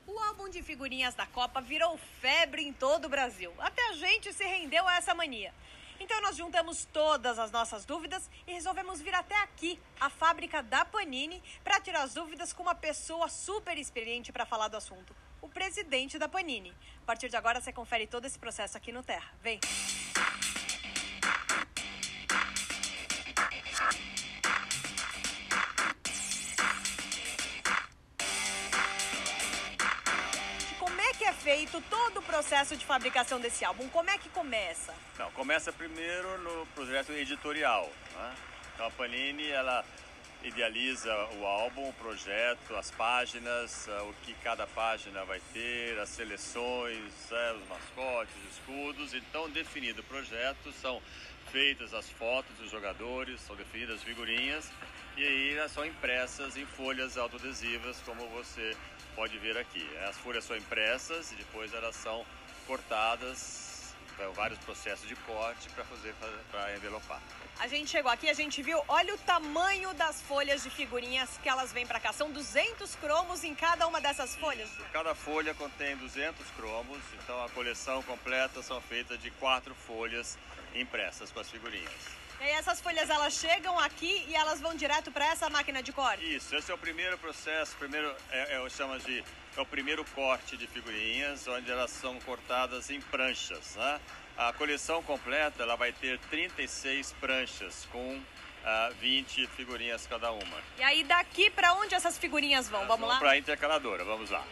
O 0.07 0.17
álbum 0.17 0.49
de 0.49 0.63
figurinhas 0.63 1.13
da 1.13 1.25
Copa 1.25 1.59
virou 1.59 1.99
febre 2.21 2.63
em 2.63 2.71
todo 2.71 3.05
o 3.05 3.09
Brasil. 3.09 3.51
Até 3.59 3.81
a 3.89 3.93
gente 3.95 4.31
se 4.31 4.45
rendeu 4.45 4.87
a 4.87 4.95
essa 4.95 5.13
mania. 5.13 5.51
Então 5.99 6.21
nós 6.21 6.37
juntamos 6.37 6.85
todas 6.85 7.37
as 7.37 7.51
nossas 7.51 7.83
dúvidas 7.83 8.29
e 8.47 8.53
resolvemos 8.53 9.01
vir 9.01 9.13
até 9.13 9.35
aqui, 9.43 9.77
a 9.99 10.09
fábrica 10.09 10.63
da 10.63 10.85
Panini, 10.85 11.43
para 11.65 11.81
tirar 11.81 12.03
as 12.03 12.13
dúvidas 12.13 12.53
com 12.53 12.63
uma 12.63 12.75
pessoa 12.75 13.27
super 13.27 13.77
experiente 13.77 14.31
para 14.31 14.45
falar 14.45 14.69
do 14.69 14.77
assunto, 14.77 15.13
o 15.41 15.49
presidente 15.49 16.17
da 16.17 16.29
Panini. 16.29 16.73
A 17.01 17.05
partir 17.05 17.27
de 17.27 17.35
agora 17.35 17.59
você 17.59 17.73
confere 17.73 18.07
todo 18.07 18.23
esse 18.23 18.39
processo 18.39 18.77
aqui 18.77 18.93
no 18.93 19.03
Terra. 19.03 19.33
Vem. 19.41 19.59
Feito 31.43 31.83
todo 31.89 32.19
o 32.19 32.23
processo 32.23 32.77
de 32.77 32.85
fabricação 32.85 33.37
desse 33.37 33.65
álbum? 33.65 33.89
Como 33.89 34.09
é 34.09 34.17
que 34.17 34.29
começa? 34.29 34.93
Não, 35.19 35.29
começa 35.31 35.73
primeiro 35.73 36.37
no 36.37 36.65
projeto 36.67 37.11
editorial. 37.11 37.91
Né? 38.15 38.35
Então 38.73 38.87
a 38.87 38.91
Panini 38.91 39.49
ela 39.49 39.83
idealiza 40.41 41.13
o 41.37 41.45
álbum, 41.45 41.89
o 41.89 41.93
projeto, 41.93 42.75
as 42.75 42.91
páginas, 42.91 43.87
uh, 43.87 44.09
o 44.09 44.13
que 44.23 44.33
cada 44.35 44.65
página 44.67 45.23
vai 45.25 45.41
ter, 45.51 45.99
as 45.99 46.09
seleções, 46.09 47.11
uh, 47.31 47.57
os 47.57 47.67
mascotes, 47.67 48.33
os 48.35 48.57
escudos. 48.57 49.13
Então, 49.13 49.49
definido 49.49 50.01
o 50.01 50.03
projeto, 50.05 50.71
são 50.81 51.01
feitas 51.51 51.93
as 51.93 52.09
fotos 52.09 52.55
dos 52.57 52.71
jogadores, 52.71 53.39
são 53.41 53.55
definidas 53.55 53.97
as 53.97 54.03
figurinhas 54.03 54.69
e 55.15 55.23
aí 55.23 55.55
elas 55.55 55.71
são 55.71 55.85
impressas 55.85 56.57
em 56.57 56.65
folhas 56.65 57.17
autoadesivas, 57.17 57.97
como 58.03 58.27
você 58.29 58.75
pode 59.15 59.37
ver 59.37 59.57
aqui. 59.57 59.87
As 60.07 60.17
folhas 60.17 60.43
são 60.43 60.55
impressas 60.55 61.31
e 61.31 61.35
depois 61.35 61.73
elas 61.73 61.95
são 61.95 62.25
cortadas, 62.67 63.93
então, 64.15 64.31
vários 64.33 64.59
processos 64.59 65.07
de 65.07 65.15
corte 65.15 65.69
para 65.69 65.83
fazer 65.85 66.13
para 66.51 66.75
envelopar. 66.75 67.21
A 67.59 67.67
gente 67.67 67.89
chegou 67.89 68.11
aqui, 68.11 68.29
a 68.29 68.33
gente 68.33 68.61
viu, 68.61 68.79
olha 68.87 69.13
o 69.13 69.17
tamanho 69.19 69.93
das 69.93 70.21
folhas 70.21 70.63
de 70.63 70.69
figurinhas 70.69 71.37
que 71.41 71.49
elas 71.49 71.71
vêm 71.71 71.85
para 71.85 71.99
cá. 71.99 72.13
São 72.13 72.31
200 72.31 72.95
cromos 72.95 73.43
em 73.43 73.55
cada 73.55 73.87
uma 73.87 73.99
dessas 73.99 74.35
folhas? 74.35 74.69
Isso. 74.69 74.83
Cada 74.91 75.15
folha 75.15 75.53
contém 75.53 75.95
200 75.97 76.45
cromos, 76.51 76.99
então 77.23 77.43
a 77.43 77.49
coleção 77.49 78.03
completa 78.03 78.61
são 78.61 78.79
feitas 78.81 79.19
de 79.21 79.31
quatro 79.31 79.73
folhas 79.73 80.37
impressas 80.75 81.31
com 81.31 81.39
as 81.39 81.49
figurinhas. 81.49 82.22
E 82.43 82.49
essas 82.49 82.81
folhas 82.81 83.09
elas 83.09 83.33
chegam 83.33 83.79
aqui 83.79 84.25
e 84.27 84.35
elas 84.35 84.59
vão 84.59 84.75
direto 84.75 85.09
para 85.11 85.25
essa 85.27 85.49
máquina 85.49 85.81
de 85.81 85.93
corte? 85.93 86.35
Isso, 86.35 86.53
esse 86.53 86.69
é 86.69 86.73
o 86.75 86.77
primeiro 86.77 87.17
processo, 87.17 87.73
primeiro 87.77 88.13
é, 88.29 88.61
é, 88.61 88.69
chama 88.69 88.99
de 88.99 89.23
é 89.55 89.61
o 89.61 89.65
primeiro 89.65 90.03
corte 90.13 90.57
de 90.57 90.67
figurinhas, 90.67 91.47
onde 91.47 91.71
elas 91.71 91.91
são 91.91 92.19
cortadas 92.21 92.89
em 92.89 92.99
pranchas. 92.99 93.75
Né? 93.75 94.01
A 94.37 94.51
coleção 94.51 95.01
completa 95.03 95.63
ela 95.63 95.77
vai 95.77 95.93
ter 95.93 96.19
36 96.29 97.13
pranchas 97.13 97.87
com 97.91 98.17
uh, 98.17 98.23
ah, 98.65 98.91
20 98.99 99.47
figurinhas 99.47 100.05
cada 100.05 100.31
uma. 100.31 100.57
E 100.77 100.83
aí 100.83 101.03
daqui 101.03 101.49
para 101.49 101.73
onde 101.75 101.95
essas 101.95 102.17
figurinhas 102.17 102.67
vão? 102.67 102.81
Elas 102.81 102.89
vamos 102.89 103.07
vão 103.07 103.09
lá? 103.09 103.19
Para 103.19 103.31
a 103.31 103.37
intercaladora, 103.37 104.03
vamos 104.03 104.29
lá. 104.29 104.43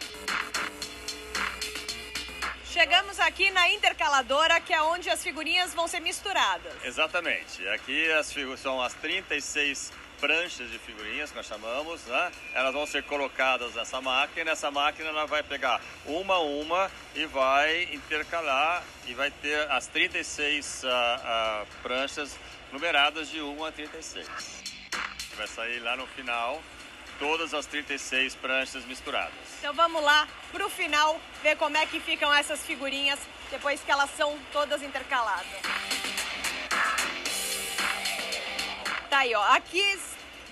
Chegamos 2.72 3.20
aqui 3.20 3.52
na 3.52 3.70
intercaladora, 3.74 4.62
que 4.62 4.74
é 4.74 4.82
onde 4.82 5.10
as 5.10 5.22
figurinhas 5.22 5.74
vão 5.74 5.90
ser 5.90 6.00
misturadas. 6.00 6.72
Exatamente. 6.86 7.68
Aqui 7.68 8.10
as 8.14 8.34
são 8.58 8.82
as 8.82 8.94
36 8.94 9.92
pranchas 10.22 10.72
de 10.72 10.80
figurinhas 10.80 11.32
que 11.32 11.36
nós 11.36 11.48
chamamos, 11.48 12.02
né? 12.06 12.32
Elas 12.54 12.74
vão 12.74 12.86
ser 12.86 13.04
colocadas 13.04 13.76
nessa 13.76 14.00
máquina. 14.00 14.52
Essa 14.52 14.72
máquina 14.72 15.10
ela 15.10 15.26
vai 15.26 15.44
pegar 15.44 15.82
uma 16.06 16.36
a 16.36 16.40
uma 16.40 16.90
e 17.14 17.26
vai 17.26 17.90
intercalar 17.92 18.82
e 19.06 19.14
vai 19.14 19.30
ter 19.30 19.70
as 19.70 19.88
36 19.88 20.84
uh, 20.84 20.88
uh, 20.88 21.68
pranchas 21.84 22.40
numeradas 22.72 23.30
de 23.30 23.42
1 23.42 23.66
a 23.66 23.72
36. 23.74 24.30
Vai 25.36 25.48
sair 25.48 25.80
lá 25.80 25.98
no 25.98 26.08
final 26.08 26.64
todas 27.22 27.54
as 27.54 27.68
36 27.68 28.34
pranchas 28.34 28.84
misturadas. 28.86 29.32
Então 29.60 29.72
vamos 29.76 30.04
lá 30.04 30.28
para 30.52 30.66
o 30.66 30.70
final 30.72 31.22
ver 31.44 31.56
como 31.56 31.78
é 31.78 31.86
que 31.86 32.00
ficam 32.00 32.34
essas 32.34 32.66
figurinhas 32.66 33.20
depois 33.52 33.80
que 33.84 33.92
elas 33.92 34.10
são 34.18 34.36
todas 34.52 34.82
intercaladas. 34.82 35.46
Tá 39.08 39.20
aí, 39.20 39.36
ó. 39.36 39.44
Aqui 39.54 40.00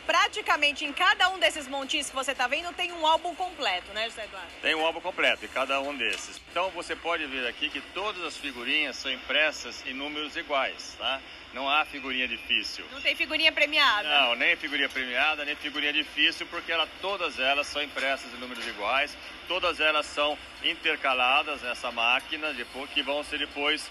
praticamente 0.09 0.83
em 0.83 0.91
cada 0.91 1.29
um 1.29 1.37
desses 1.37 1.67
montinhos 1.67 2.09
que 2.09 2.15
você 2.15 2.31
está 2.31 2.47
vendo 2.47 2.73
tem 2.73 2.91
um 2.91 3.05
álbum 3.05 3.35
completo, 3.35 3.93
né, 3.93 4.05
José 4.05 4.23
Eduardo? 4.23 4.49
Tem 4.59 4.73
um 4.73 4.83
álbum 4.83 4.99
completo 4.99 5.45
em 5.45 5.47
cada 5.49 5.79
um 5.81 5.95
desses. 5.95 6.41
Então 6.49 6.71
você 6.71 6.95
pode 6.95 7.27
ver 7.27 7.45
aqui 7.47 7.69
que 7.69 7.79
todas 7.93 8.23
as 8.23 8.35
figurinhas 8.35 8.95
são 8.95 9.11
impressas 9.11 9.85
em 9.85 9.93
números 9.93 10.35
iguais, 10.35 10.95
tá? 10.97 11.21
Não 11.53 11.69
há 11.69 11.85
figurinha 11.85 12.27
difícil. 12.27 12.83
Não 12.91 12.99
tem 12.99 13.15
figurinha 13.15 13.51
premiada? 13.51 14.09
Não, 14.09 14.33
nem 14.33 14.55
figurinha 14.55 14.89
premiada, 14.89 15.45
nem 15.45 15.55
figurinha 15.55 15.93
difícil, 15.93 16.47
porque 16.47 16.71
ela, 16.71 16.87
todas 16.99 17.37
elas 17.37 17.67
são 17.67 17.83
impressas 17.83 18.33
em 18.33 18.37
números 18.37 18.65
iguais, 18.65 19.15
todas 19.47 19.79
elas 19.79 20.07
são 20.07 20.35
intercaladas 20.63 21.61
nessa 21.61 21.91
máquina, 21.91 22.51
depois, 22.53 22.89
que 22.89 23.03
vão 23.03 23.23
ser 23.23 23.37
depois 23.37 23.87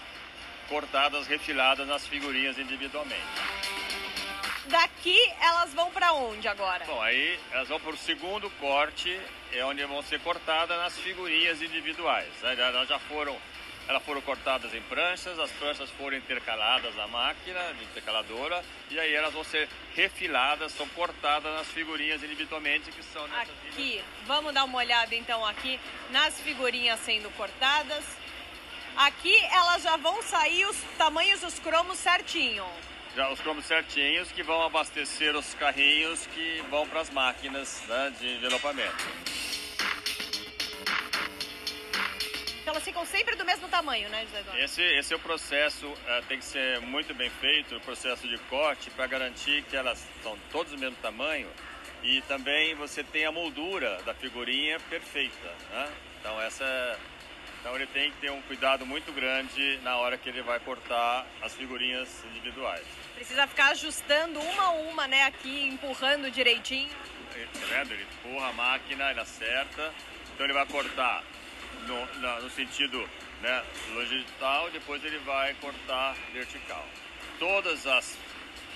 cortadas, 0.67 1.27
refiladas 1.27 1.87
nas 1.87 2.05
figurinhas 2.05 2.57
individualmente. 2.57 4.08
Daqui 4.69 5.17
elas 5.41 5.73
vão 5.73 5.89
para 5.89 6.13
onde 6.13 6.47
agora? 6.47 6.85
Bom, 6.85 7.01
aí 7.01 7.39
elas 7.51 7.67
vão 7.67 7.79
para 7.79 7.89
o 7.89 7.97
segundo 7.97 8.47
corte, 8.59 9.19
é 9.51 9.65
onde 9.65 9.83
vão 9.85 10.03
ser 10.03 10.19
cortadas 10.19 10.77
nas 10.77 10.95
figurinhas 10.99 11.59
individuais. 11.59 12.27
Elas 12.43 12.87
já 12.87 12.99
foram, 12.99 13.35
elas 13.87 14.03
foram 14.03 14.21
cortadas 14.21 14.71
em 14.75 14.81
pranchas, 14.83 15.39
as 15.39 15.49
pranchas 15.53 15.89
foram 15.91 16.17
intercaladas 16.17 16.95
na 16.95 17.07
máquina 17.07 17.59
de 17.73 17.83
intercaladora 17.83 18.63
e 18.91 18.99
aí 18.99 19.11
elas 19.11 19.33
vão 19.33 19.43
ser 19.43 19.67
refiladas, 19.95 20.71
são 20.73 20.87
cortadas 20.89 21.51
nas 21.51 21.67
figurinhas 21.69 22.21
individualmente 22.21 22.91
que 22.91 23.01
são 23.01 23.27
nessas 23.27 23.55
Aqui, 23.71 24.03
vamos 24.27 24.53
dar 24.53 24.65
uma 24.65 24.77
olhada 24.77 25.15
então 25.15 25.43
aqui 25.47 25.79
nas 26.11 26.39
figurinhas 26.41 26.99
sendo 26.99 27.31
cortadas. 27.31 28.05
Aqui 28.95 29.35
elas 29.45 29.81
já 29.81 29.97
vão 29.97 30.21
sair 30.21 30.65
os 30.65 30.77
tamanhos 30.95 31.41
dos 31.41 31.57
cromos 31.57 31.97
certinho 31.97 32.65
já 33.15 33.29
os 33.29 33.39
cromos 33.39 33.65
certinhos 33.65 34.31
que 34.31 34.43
vão 34.43 34.61
abastecer 34.63 35.35
os 35.35 35.53
carrinhos 35.55 36.25
que 36.27 36.63
vão 36.69 36.87
para 36.87 37.01
as 37.01 37.09
máquinas 37.09 37.83
né, 37.87 38.13
de 38.19 38.35
envelopamento. 38.35 39.05
Então 42.61 42.73
elas 42.73 42.83
ficam 42.83 43.05
sempre 43.05 43.35
do 43.35 43.43
mesmo 43.43 43.67
tamanho, 43.67 44.07
né, 44.09 44.25
José 44.25 44.39
Eduardo? 44.41 44.61
Esse, 44.61 44.81
esse 44.81 45.13
é 45.13 45.15
o 45.15 45.19
processo, 45.19 45.87
uh, 45.87 46.25
tem 46.27 46.37
que 46.37 46.45
ser 46.45 46.79
muito 46.81 47.15
bem 47.15 47.29
feito, 47.29 47.75
o 47.75 47.81
processo 47.81 48.27
de 48.27 48.37
corte, 48.49 48.91
para 48.91 49.07
garantir 49.07 49.63
que 49.63 49.75
elas 49.75 50.05
são 50.21 50.37
todas 50.51 50.71
do 50.71 50.77
mesmo 50.77 50.95
tamanho 50.97 51.49
e 52.03 52.21
também 52.21 52.75
você 52.75 53.03
tem 53.03 53.25
a 53.25 53.31
moldura 53.31 53.97
da 54.05 54.13
figurinha 54.13 54.79
perfeita, 54.81 55.49
né? 55.71 55.91
Então 56.19 56.39
essa 56.41 56.99
então 57.59 57.75
ele 57.75 57.87
tem 57.87 58.09
que 58.11 58.17
ter 58.21 58.31
um 58.31 58.41
cuidado 58.43 58.85
muito 58.85 59.11
grande 59.11 59.79
na 59.83 59.97
hora 59.97 60.17
que 60.17 60.29
ele 60.29 60.41
vai 60.41 60.59
cortar 60.59 61.27
as 61.41 61.53
figurinhas 61.53 62.23
individuais. 62.31 62.85
Precisa 63.19 63.45
ficar 63.47 63.71
ajustando 63.71 64.39
uma 64.39 64.63
a 64.63 64.71
uma, 64.71 65.05
né, 65.05 65.25
aqui, 65.25 65.67
empurrando 65.67 66.31
direitinho. 66.31 66.89
Vendo? 67.67 67.93
Ele 67.93 68.03
empurra 68.03 68.47
a 68.47 68.53
máquina, 68.53 69.11
ele 69.11 69.19
acerta, 69.19 69.93
então 70.33 70.45
ele 70.45 70.53
vai 70.53 70.65
cortar 70.65 71.21
no, 71.85 72.41
no 72.41 72.49
sentido 72.49 72.97
né, 73.41 73.65
longitudinal, 73.93 74.71
depois 74.71 75.03
ele 75.03 75.17
vai 75.17 75.53
cortar 75.55 76.15
vertical. 76.31 76.87
Todas 77.37 77.85
as, 77.85 78.17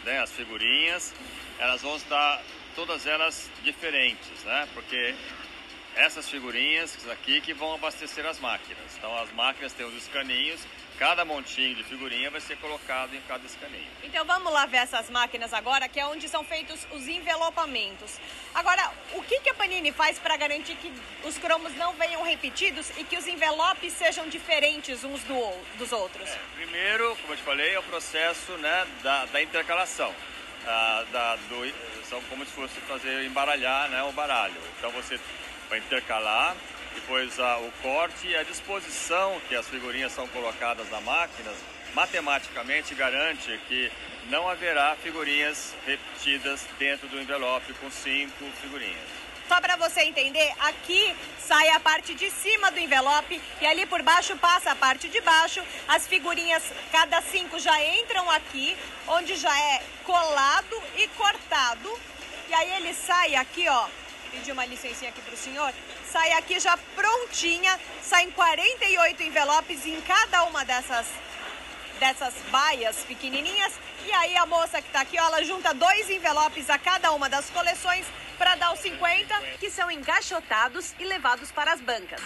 né, 0.03 0.19
as 0.19 0.31
figurinhas, 0.33 1.15
elas 1.57 1.81
vão 1.81 1.95
estar 1.95 2.43
todas 2.75 3.07
elas 3.07 3.49
diferentes, 3.63 4.43
né? 4.43 4.67
Porque 4.73 5.15
essas 5.95 6.29
figurinhas 6.29 7.07
aqui 7.09 7.39
que 7.39 7.53
vão 7.53 7.75
abastecer 7.75 8.25
as 8.25 8.39
máquinas. 8.39 8.97
Então 8.97 9.17
as 9.19 9.31
máquinas 9.31 9.71
têm 9.71 9.85
os 9.85 9.95
escaninhos, 9.95 10.59
cada 10.97 11.25
montinho 11.25 11.75
de 11.75 11.83
figurinha 11.83 12.29
vai 12.29 12.41
ser 12.41 12.57
colocado 12.57 13.15
em 13.15 13.21
cada 13.21 13.45
escaninho. 13.45 13.87
Então 14.03 14.23
vamos 14.25 14.51
lá 14.51 14.65
ver 14.65 14.77
essas 14.77 15.09
máquinas 15.09 15.53
agora, 15.53 15.87
que 15.87 15.99
é 15.99 16.05
onde 16.05 16.27
são 16.29 16.43
feitos 16.43 16.87
os 16.91 17.07
envelopamentos. 17.07 18.19
Agora, 18.53 18.91
o 19.13 19.23
que, 19.23 19.39
que 19.39 19.49
a 19.49 19.53
Panini 19.53 19.91
faz 19.91 20.19
para 20.19 20.37
garantir 20.37 20.75
que 20.75 20.91
os 21.23 21.37
cromos 21.37 21.75
não 21.75 21.93
venham 21.93 22.23
repetidos 22.23 22.89
e 22.97 23.03
que 23.03 23.17
os 23.17 23.27
envelopes 23.27 23.93
sejam 23.93 24.27
diferentes 24.27 25.03
uns 25.03 25.23
do, 25.23 25.77
dos 25.77 25.91
outros? 25.91 26.29
É, 26.29 26.39
primeiro, 26.55 27.15
como 27.17 27.33
eu 27.33 27.37
te 27.37 27.43
falei, 27.43 27.73
é 27.73 27.79
o 27.79 27.83
processo 27.83 28.51
né, 28.53 28.87
da, 29.01 29.25
da 29.25 29.41
intercalação. 29.41 30.13
Ah, 30.65 31.03
da, 31.11 31.35
do, 31.35 31.73
são 32.07 32.21
como 32.29 32.45
se 32.45 32.51
fosse 32.51 32.79
fazer 32.81 33.25
embaralhar 33.25 33.89
né, 33.89 34.01
o 34.03 34.11
baralho. 34.11 34.55
Então 34.77 34.91
você 34.91 35.19
vai 35.69 35.79
intercalar, 35.79 36.55
depois 36.93 37.39
ah, 37.39 37.57
o 37.59 37.71
corte 37.81 38.27
e 38.27 38.35
a 38.35 38.43
disposição 38.43 39.39
que 39.47 39.55
as 39.55 39.67
figurinhas 39.67 40.11
são 40.11 40.27
colocadas 40.27 40.89
na 40.89 41.01
máquina, 41.01 41.51
matematicamente 41.93 42.95
garante 42.95 43.59
que 43.67 43.91
não 44.29 44.47
haverá 44.47 44.95
figurinhas 44.95 45.75
repetidas 45.85 46.65
dentro 46.79 47.07
do 47.07 47.19
envelope 47.19 47.73
com 47.73 47.89
cinco 47.91 48.45
figurinhas. 48.61 49.23
Só 49.47 49.59
para 49.59 49.75
você 49.75 50.01
entender, 50.03 50.51
aqui 50.59 51.15
sai 51.37 51.69
a 51.69 51.79
parte 51.79 52.15
de 52.15 52.29
cima 52.31 52.71
do 52.71 52.79
envelope 52.79 53.41
e 53.61 53.65
ali 53.65 53.85
por 53.85 54.01
baixo 54.01 54.37
passa 54.37 54.71
a 54.71 54.75
parte 54.75 55.09
de 55.09 55.19
baixo. 55.21 55.61
As 55.87 56.07
figurinhas, 56.07 56.63
cada 56.91 57.21
cinco 57.21 57.59
já 57.59 57.83
entram 57.99 58.29
aqui, 58.31 58.75
onde 59.07 59.35
já 59.35 59.55
é 59.59 59.83
colado 60.05 60.81
e 60.95 61.07
cortado. 61.09 61.99
E 62.49 62.53
aí 62.53 62.73
ele 62.77 62.93
sai 62.93 63.35
aqui, 63.35 63.67
ó, 63.67 63.87
pedi 64.31 64.51
uma 64.51 64.65
licencinha 64.65 65.11
aqui 65.11 65.21
para 65.21 65.33
o 65.33 65.37
senhor, 65.37 65.73
sai 66.13 66.31
aqui 66.33 66.59
já 66.59 66.77
prontinha, 66.95 67.79
saem 67.99 68.29
48 68.29 69.23
envelopes 69.23 69.83
em 69.83 69.99
cada 70.01 70.43
uma 70.43 70.63
dessas 70.63 71.07
dessas 71.99 72.35
baias 72.51 72.97
pequenininhas. 72.97 73.73
E 74.05 74.11
aí 74.11 74.37
a 74.37 74.45
moça 74.45 74.79
que 74.79 74.87
está 74.89 75.01
aqui, 75.01 75.17
ó, 75.19 75.25
ela 75.25 75.43
junta 75.43 75.73
dois 75.73 76.09
envelopes 76.09 76.69
a 76.69 76.77
cada 76.77 77.11
uma 77.13 77.27
das 77.27 77.49
coleções 77.49 78.05
para 78.37 78.55
dar 78.55 78.73
os 78.73 78.79
50 78.79 79.41
que 79.59 79.71
são 79.71 79.89
encaixotados 79.89 80.93
e 80.99 81.03
levados 81.03 81.51
para 81.51 81.73
as 81.73 81.81
bancas. 81.81 82.21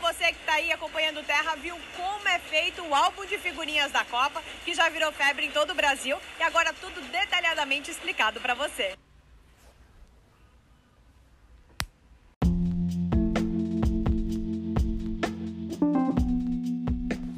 Você 0.00 0.32
que 0.32 0.40
está 0.40 0.54
aí 0.54 0.72
acompanhando 0.72 1.22
Terra 1.24 1.54
viu 1.56 1.78
como 1.96 2.28
é 2.28 2.38
feito 2.38 2.82
o 2.82 2.94
álbum 2.94 3.26
de 3.26 3.36
figurinhas 3.36 3.92
da 3.92 4.04
Copa, 4.04 4.42
que 4.64 4.74
já 4.74 4.88
virou 4.88 5.12
febre 5.12 5.46
em 5.46 5.50
todo 5.50 5.70
o 5.70 5.74
Brasil 5.74 6.18
e 6.38 6.42
agora 6.42 6.72
tudo 6.72 7.00
detalhadamente 7.10 7.90
explicado 7.90 8.40
para 8.40 8.54
você. 8.54 8.96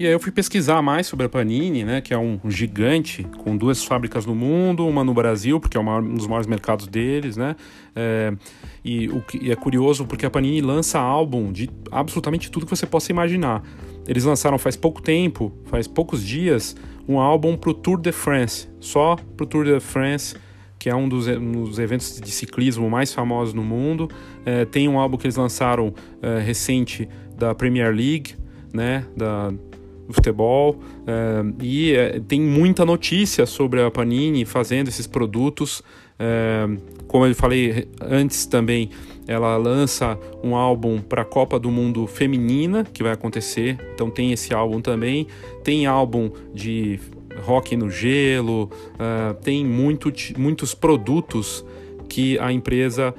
E 0.01 0.07
aí 0.07 0.13
eu 0.15 0.19
fui 0.19 0.33
pesquisar 0.33 0.81
mais 0.81 1.07
sobre 1.07 1.27
a 1.27 1.29
Panini, 1.29 1.85
né, 1.85 2.01
que 2.01 2.15
é 2.15 2.17
um 2.17 2.41
gigante 2.49 3.23
com 3.45 3.55
duas 3.55 3.85
fábricas 3.85 4.25
no 4.25 4.35
mundo, 4.35 4.89
uma 4.89 5.05
no 5.05 5.13
Brasil, 5.13 5.61
porque 5.61 5.77
é 5.77 5.81
um 5.81 6.15
dos 6.15 6.27
maiores 6.27 6.47
mercados 6.47 6.87
deles, 6.87 7.37
né? 7.37 7.55
É, 7.95 8.33
e, 8.83 9.11
o, 9.11 9.23
e 9.39 9.53
é 9.53 9.57
curioso 9.57 10.07
porque 10.07 10.25
a 10.25 10.31
Panini 10.31 10.63
lança 10.63 10.99
álbum 10.99 11.53
de 11.53 11.69
absolutamente 11.93 12.51
tudo 12.51 12.65
que 12.65 12.75
você 12.75 12.87
possa 12.87 13.13
imaginar. 13.13 13.63
Eles 14.09 14.25
lançaram 14.25 14.57
faz 14.57 14.75
pouco 14.75 15.03
tempo, 15.03 15.53
faz 15.67 15.87
poucos 15.87 16.27
dias, 16.27 16.75
um 17.07 17.21
álbum 17.21 17.55
pro 17.55 17.75
Tour 17.75 18.01
de 18.01 18.11
France, 18.11 18.71
só 18.81 19.17
pro 19.37 19.45
Tour 19.45 19.67
de 19.67 19.81
France, 19.81 20.35
que 20.79 20.89
é 20.89 20.97
um 20.97 21.11
dos, 21.11 21.29
um 21.29 21.65
dos 21.65 21.79
eventos 21.79 22.19
de 22.19 22.31
ciclismo 22.31 22.89
mais 22.89 23.13
famosos 23.13 23.53
no 23.53 23.63
mundo. 23.63 24.09
É, 24.47 24.65
tem 24.65 24.89
um 24.89 24.99
álbum 24.99 25.19
que 25.19 25.27
eles 25.27 25.37
lançaram 25.37 25.93
é, 26.23 26.39
recente 26.39 27.07
da 27.37 27.55
Premier 27.55 27.95
League, 27.95 28.35
né, 28.73 29.05
da, 29.15 29.53
futebol 30.15 30.73
uh, 30.73 31.55
e 31.63 31.95
uh, 31.95 32.21
tem 32.23 32.41
muita 32.41 32.85
notícia 32.85 33.47
sobre 33.47 33.83
a 33.83 33.91
Panini 33.91 34.45
fazendo 34.45 34.89
esses 34.89 35.07
produtos. 35.07 35.81
Uh, 36.19 36.81
como 37.07 37.27
eu 37.27 37.35
falei 37.35 37.89
antes 38.01 38.47
também, 38.47 38.91
ela 39.27 39.57
lança 39.57 40.19
um 40.43 40.55
álbum 40.55 41.01
para 41.01 41.23
a 41.23 41.25
Copa 41.25 41.59
do 41.59 41.71
Mundo 41.71 42.07
Feminina, 42.07 42.85
que 42.85 43.03
vai 43.03 43.13
acontecer, 43.13 43.79
então 43.95 44.11
tem 44.11 44.33
esse 44.33 44.53
álbum 44.55 44.81
também. 44.81 45.27
Tem 45.63 45.87
álbum 45.87 46.31
de 46.53 46.99
rock 47.43 47.77
no 47.77 47.89
gelo, 47.89 48.71
tem 49.43 49.65
muito, 49.65 50.13
muitos 50.37 50.75
produtos 50.75 51.65
que 52.09 52.39
a 52.41 52.53
empresa 52.53 53.15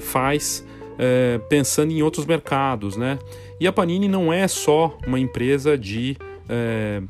faz 0.00 0.66
pensando 1.48 1.92
em 1.92 2.02
outros 2.02 2.26
mercados, 2.26 2.96
né? 2.96 3.18
E 3.60 3.66
a 3.66 3.72
Panini 3.72 4.08
não 4.08 4.32
é 4.32 4.48
só 4.48 4.96
uma 5.06 5.18
empresa 5.18 5.78
de 5.78 6.16
é, 6.48 7.02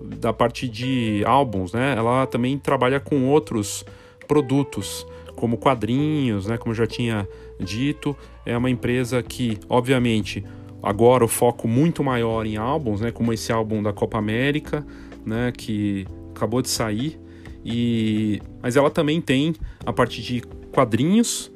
da 0.00 0.32
parte 0.32 0.68
de 0.68 1.22
álbuns, 1.24 1.72
né? 1.72 1.94
Ela 1.96 2.26
também 2.26 2.58
trabalha 2.58 2.98
com 2.98 3.28
outros 3.28 3.84
produtos, 4.26 5.06
como 5.36 5.56
quadrinhos, 5.56 6.46
né? 6.46 6.56
Como 6.56 6.72
eu 6.72 6.76
já 6.76 6.86
tinha 6.86 7.28
dito, 7.58 8.16
é 8.44 8.56
uma 8.56 8.70
empresa 8.70 9.22
que, 9.22 9.58
obviamente, 9.68 10.44
agora 10.82 11.24
o 11.24 11.28
foco 11.28 11.68
muito 11.68 12.02
maior 12.02 12.46
em 12.46 12.56
álbuns, 12.56 13.00
né? 13.00 13.10
Como 13.10 13.32
esse 13.32 13.52
álbum 13.52 13.82
da 13.82 13.92
Copa 13.92 14.18
América, 14.18 14.84
né? 15.24 15.52
Que 15.56 16.06
acabou 16.34 16.62
de 16.62 16.68
sair. 16.68 17.18
E 17.64 18.40
mas 18.60 18.76
ela 18.76 18.90
também 18.90 19.20
tem 19.20 19.54
a 19.84 19.92
parte 19.92 20.20
de 20.20 20.42
quadrinhos 20.72 21.51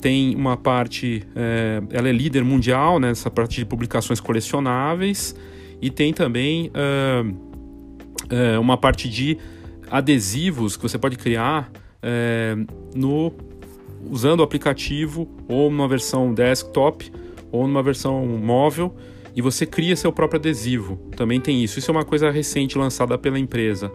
tem 0.00 0.34
uma 0.34 0.56
parte, 0.56 1.22
é, 1.36 1.82
ela 1.90 2.08
é 2.08 2.12
líder 2.12 2.42
mundial 2.42 2.98
nessa 2.98 3.28
né, 3.28 3.34
parte 3.34 3.56
de 3.56 3.64
publicações 3.64 4.18
colecionáveis 4.18 5.34
e 5.80 5.90
tem 5.90 6.12
também 6.12 6.70
uh, 6.70 8.60
uma 8.60 8.76
parte 8.76 9.08
de 9.08 9.38
adesivos 9.90 10.76
que 10.76 10.82
você 10.82 10.98
pode 10.98 11.16
criar 11.16 11.70
no 12.94 13.32
usando 14.10 14.40
o 14.40 14.42
aplicativo 14.42 15.28
ou 15.48 15.70
numa 15.70 15.86
versão 15.86 16.32
desktop 16.32 17.12
ou 17.52 17.66
numa 17.66 17.82
versão 17.82 18.24
móvel 18.26 18.94
e 19.34 19.42
você 19.42 19.66
cria 19.66 19.94
seu 19.96 20.12
próprio 20.12 20.38
adesivo. 20.38 20.96
Também 21.16 21.40
tem 21.40 21.62
isso. 21.62 21.78
Isso 21.78 21.90
é 21.90 21.92
uma 21.92 22.04
coisa 22.04 22.30
recente 22.30 22.78
lançada 22.78 23.18
pela 23.18 23.38
empresa. 23.38 23.92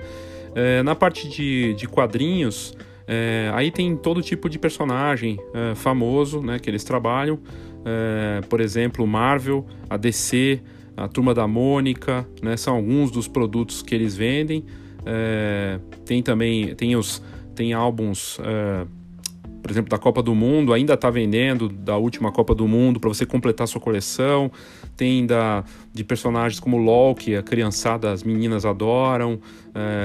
na 0.83 0.93
parte 0.93 1.27
de, 1.29 1.73
de 1.73 1.87
quadrinhos, 1.87 2.75
é, 3.07 3.51
aí 3.53 3.71
tem 3.71 3.95
todo 3.95 4.21
tipo 4.21 4.49
de 4.49 4.57
personagem 4.57 5.37
é, 5.53 5.75
famoso 5.75 6.41
né, 6.41 6.59
que 6.59 6.69
eles 6.69 6.83
trabalham, 6.83 7.39
é, 7.85 8.41
por 8.49 8.59
exemplo, 8.59 9.05
Marvel, 9.05 9.65
a 9.89 9.95
DC, 9.95 10.59
a 10.97 11.07
Turma 11.07 11.33
da 11.33 11.47
Mônica, 11.47 12.27
né, 12.41 12.57
são 12.57 12.75
alguns 12.75 13.11
dos 13.11 13.27
produtos 13.27 13.81
que 13.81 13.93
eles 13.93 14.15
vendem. 14.15 14.65
tem 16.03 16.23
também 16.23 16.73
tem 16.73 16.95
os 16.95 17.21
tem 17.53 17.73
álbuns, 17.73 18.37
por 19.61 19.71
exemplo, 19.71 19.89
da 19.89 19.97
Copa 19.97 20.21
do 20.21 20.33
Mundo, 20.33 20.73
ainda 20.73 20.93
está 20.95 21.09
vendendo 21.09 21.69
da 21.69 21.95
última 21.95 22.31
Copa 22.31 22.55
do 22.55 22.67
Mundo 22.67 22.99
para 22.99 23.09
você 23.09 23.25
completar 23.25 23.67
sua 23.67 23.79
coleção. 23.79 24.51
Tem 24.97 25.25
da, 25.25 25.63
de 25.93 26.03
personagens 26.03 26.59
como 26.59 26.77
LOL, 26.77 27.13
que 27.13 27.35
a 27.35 27.43
criançada, 27.43 28.11
as 28.11 28.23
meninas 28.23 28.65
adoram. 28.65 29.39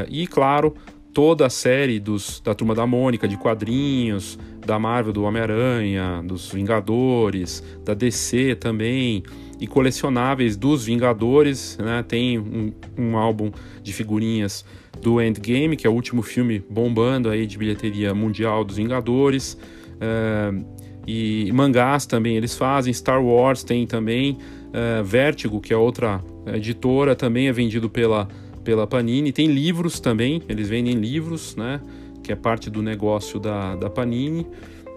e 0.08 0.26
claro, 0.26 0.74
toda 1.12 1.46
a 1.46 1.50
série 1.50 1.98
dos, 1.98 2.40
da 2.40 2.54
Turma 2.54 2.74
da 2.74 2.86
Mônica, 2.86 3.26
de 3.26 3.36
quadrinhos, 3.36 4.38
da 4.64 4.78
Marvel, 4.78 5.12
do 5.12 5.22
Homem-Aranha, 5.24 6.22
dos 6.24 6.50
Vingadores, 6.52 7.62
da 7.84 7.94
DC 7.94 8.54
também, 8.56 9.22
e 9.60 9.66
colecionáveis 9.66 10.56
dos 10.56 10.84
Vingadores. 10.84 11.76
Né? 11.78 12.04
Tem 12.06 12.38
um, 12.38 12.72
um 12.96 13.16
álbum 13.16 13.50
de 13.82 13.92
figurinhas 13.92 14.64
do 15.00 15.20
Endgame, 15.20 15.76
que 15.76 15.86
é 15.86 15.90
o 15.90 15.92
último 15.92 16.22
filme 16.22 16.62
bombando 16.70 17.28
aí 17.28 17.46
de 17.46 17.58
bilheteria 17.58 18.14
mundial 18.14 18.64
dos 18.64 18.76
Vingadores. 18.76 19.58
Uh, 19.96 20.64
e 21.06 21.50
mangás 21.52 22.06
também 22.06 22.36
eles 22.36 22.56
fazem, 22.56 22.92
Star 22.92 23.22
Wars 23.22 23.64
tem 23.64 23.86
também, 23.86 24.38
uh, 24.68 25.02
Vertigo, 25.02 25.60
que 25.60 25.72
é 25.72 25.76
outra 25.76 26.22
editora, 26.46 27.16
também 27.16 27.48
é 27.48 27.52
vendido 27.52 27.90
pela, 27.90 28.28
pela 28.64 28.86
Panini. 28.86 29.32
Tem 29.32 29.46
livros 29.46 30.00
também, 30.00 30.42
eles 30.48 30.68
vendem 30.68 30.94
livros, 30.94 31.56
né? 31.56 31.80
Que 32.22 32.32
é 32.32 32.36
parte 32.36 32.70
do 32.70 32.82
negócio 32.82 33.38
da, 33.40 33.76
da 33.76 33.88
Panini. 33.88 34.46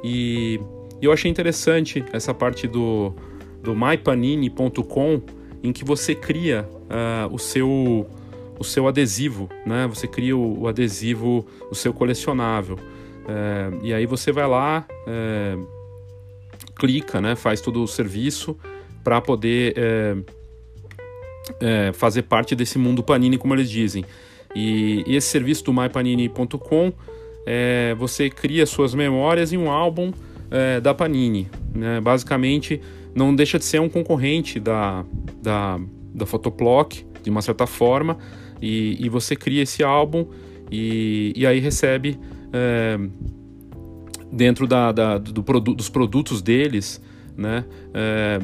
E 0.03 0.59
eu 1.01 1.11
achei 1.11 1.29
interessante 1.29 2.03
essa 2.11 2.33
parte 2.33 2.67
do, 2.67 3.13
do 3.61 3.75
mypanini.com, 3.75 5.21
em 5.63 5.71
que 5.71 5.83
você 5.83 6.13
cria 6.13 6.67
uh, 6.83 7.33
o 7.33 7.39
seu 7.39 8.07
o 8.59 8.63
seu 8.63 8.87
adesivo, 8.87 9.49
né? 9.65 9.87
Você 9.87 10.07
cria 10.07 10.37
o, 10.37 10.61
o 10.61 10.67
adesivo, 10.67 11.45
o 11.69 11.75
seu 11.75 11.93
colecionável. 11.93 12.77
É, 13.27 13.71
e 13.81 13.93
aí 13.93 14.05
você 14.05 14.31
vai 14.31 14.47
lá, 14.47 14.85
é, 15.07 15.57
clica, 16.75 17.19
né? 17.19 17.35
Faz 17.35 17.61
todo 17.61 17.83
o 17.83 17.87
serviço 17.87 18.57
para 19.03 19.19
poder 19.21 19.73
é, 19.75 20.15
é, 21.59 21.91
fazer 21.93 22.23
parte 22.23 22.55
desse 22.55 22.77
mundo 22.77 23.03
Panini, 23.03 23.37
como 23.37 23.53
eles 23.53 23.69
dizem. 23.69 24.05
E, 24.55 25.03
e 25.07 25.15
esse 25.15 25.27
serviço 25.27 25.63
do 25.63 25.73
mypanini.com, 25.73 26.93
é, 27.45 27.95
você 27.97 28.29
cria 28.29 28.65
suas 28.65 28.93
memórias 28.93 29.51
em 29.51 29.57
um 29.57 29.69
álbum 29.69 30.11
é, 30.51 30.79
da 30.79 30.93
Panini. 30.93 31.49
Né? 31.73 31.99
Basicamente, 31.99 32.79
não 33.15 33.35
deixa 33.35 33.57
de 33.57 33.65
ser 33.65 33.81
um 33.81 33.89
concorrente 33.89 34.59
da, 34.59 35.05
da, 35.41 35.79
da 36.13 36.25
Photoplock, 36.25 37.05
de 37.21 37.29
uma 37.29 37.41
certa 37.41 37.65
forma, 37.65 38.17
e, 38.61 38.97
e 39.03 39.09
você 39.09 39.35
cria 39.35 39.63
esse 39.63 39.83
álbum 39.83 40.27
e, 40.71 41.33
e 41.35 41.45
aí 41.45 41.59
recebe 41.59 42.19
é, 42.51 42.97
dentro 44.31 44.65
da, 44.67 44.91
da 44.91 45.17
do 45.17 45.43
produ 45.43 45.73
dos 45.73 45.89
produtos 45.89 46.41
deles, 46.41 47.01
né? 47.35 47.65
É, 47.93 48.39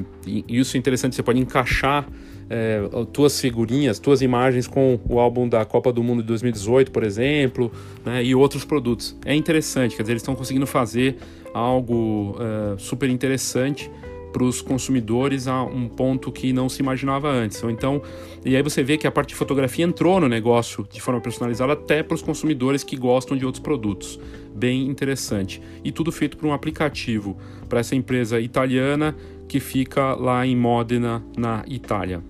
isso 0.47 0.75
é 0.75 0.79
interessante, 0.79 1.15
você 1.15 1.23
pode 1.23 1.39
encaixar 1.39 2.07
é, 2.49 2.81
tuas 3.13 3.39
figurinhas, 3.39 3.99
tuas 3.99 4.21
imagens 4.21 4.67
com 4.67 4.99
o 5.07 5.19
álbum 5.19 5.47
da 5.47 5.63
Copa 5.63 5.93
do 5.93 6.03
Mundo 6.03 6.21
de 6.21 6.27
2018, 6.27 6.91
por 6.91 7.03
exemplo, 7.03 7.71
né? 8.03 8.23
e 8.23 8.33
outros 8.33 8.65
produtos. 8.65 9.15
É 9.23 9.35
interessante, 9.35 9.95
quer 9.95 10.01
dizer, 10.01 10.13
eles 10.13 10.23
estão 10.23 10.35
conseguindo 10.35 10.65
fazer 10.65 11.17
algo 11.53 12.35
é, 12.39 12.77
super 12.77 13.09
interessante 13.09 13.89
para 14.31 14.43
os 14.43 14.61
consumidores 14.61 15.47
a 15.47 15.63
um 15.63 15.87
ponto 15.87 16.31
que 16.31 16.53
não 16.53 16.69
se 16.69 16.81
imaginava 16.81 17.29
antes. 17.29 17.63
Então, 17.63 18.01
e 18.45 18.55
aí 18.55 18.61
você 18.61 18.83
vê 18.83 18.97
que 18.97 19.07
a 19.07 19.11
parte 19.11 19.29
de 19.29 19.35
fotografia 19.35 19.83
entrou 19.83 20.19
no 20.19 20.27
negócio 20.27 20.87
de 20.91 21.01
forma 21.01 21.19
personalizada 21.19 21.73
até 21.73 22.03
para 22.03 22.15
os 22.15 22.21
consumidores 22.21 22.83
que 22.83 22.95
gostam 22.95 23.35
de 23.35 23.45
outros 23.45 23.61
produtos. 23.61 24.19
Bem 24.53 24.87
interessante. 24.87 25.61
E 25.83 25.91
tudo 25.91 26.11
feito 26.11 26.37
por 26.37 26.47
um 26.47 26.53
aplicativo 26.53 27.37
para 27.67 27.79
essa 27.79 27.95
empresa 27.95 28.39
italiana 28.39 29.15
que 29.47 29.59
fica 29.59 30.13
lá 30.13 30.45
em 30.45 30.55
Modena, 30.55 31.23
na 31.35 31.63
Itália. 31.67 32.21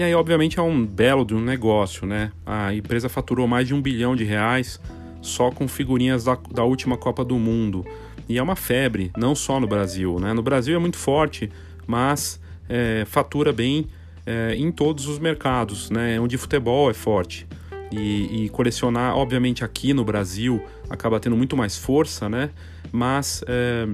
E 0.00 0.02
aí, 0.02 0.14
obviamente, 0.14 0.58
é 0.58 0.62
um 0.62 0.86
belo 0.86 1.26
de 1.26 1.34
um 1.34 1.42
negócio, 1.42 2.06
né? 2.06 2.32
A 2.46 2.72
empresa 2.72 3.06
faturou 3.06 3.46
mais 3.46 3.68
de 3.68 3.74
um 3.74 3.82
bilhão 3.82 4.16
de 4.16 4.24
reais 4.24 4.80
só 5.20 5.50
com 5.50 5.68
figurinhas 5.68 6.24
da, 6.24 6.38
da 6.50 6.64
última 6.64 6.96
Copa 6.96 7.22
do 7.22 7.38
Mundo. 7.38 7.84
E 8.26 8.38
é 8.38 8.42
uma 8.42 8.56
febre, 8.56 9.10
não 9.14 9.34
só 9.34 9.60
no 9.60 9.66
Brasil, 9.66 10.18
né? 10.18 10.32
No 10.32 10.40
Brasil 10.40 10.74
é 10.74 10.78
muito 10.78 10.96
forte, 10.96 11.52
mas 11.86 12.40
é, 12.66 13.04
fatura 13.06 13.52
bem 13.52 13.88
é, 14.24 14.54
em 14.54 14.72
todos 14.72 15.06
os 15.06 15.18
mercados, 15.18 15.90
né? 15.90 16.18
Onde 16.18 16.38
futebol 16.38 16.90
é 16.90 16.94
forte. 16.94 17.46
E, 17.92 18.44
e, 18.44 18.48
colecionar, 18.48 19.14
obviamente, 19.14 19.62
aqui 19.62 19.92
no 19.92 20.02
Brasil 20.02 20.64
acaba 20.88 21.20
tendo 21.20 21.36
muito 21.36 21.58
mais 21.58 21.76
força, 21.76 22.26
né? 22.26 22.48
Mas 22.90 23.44
é, 23.46 23.86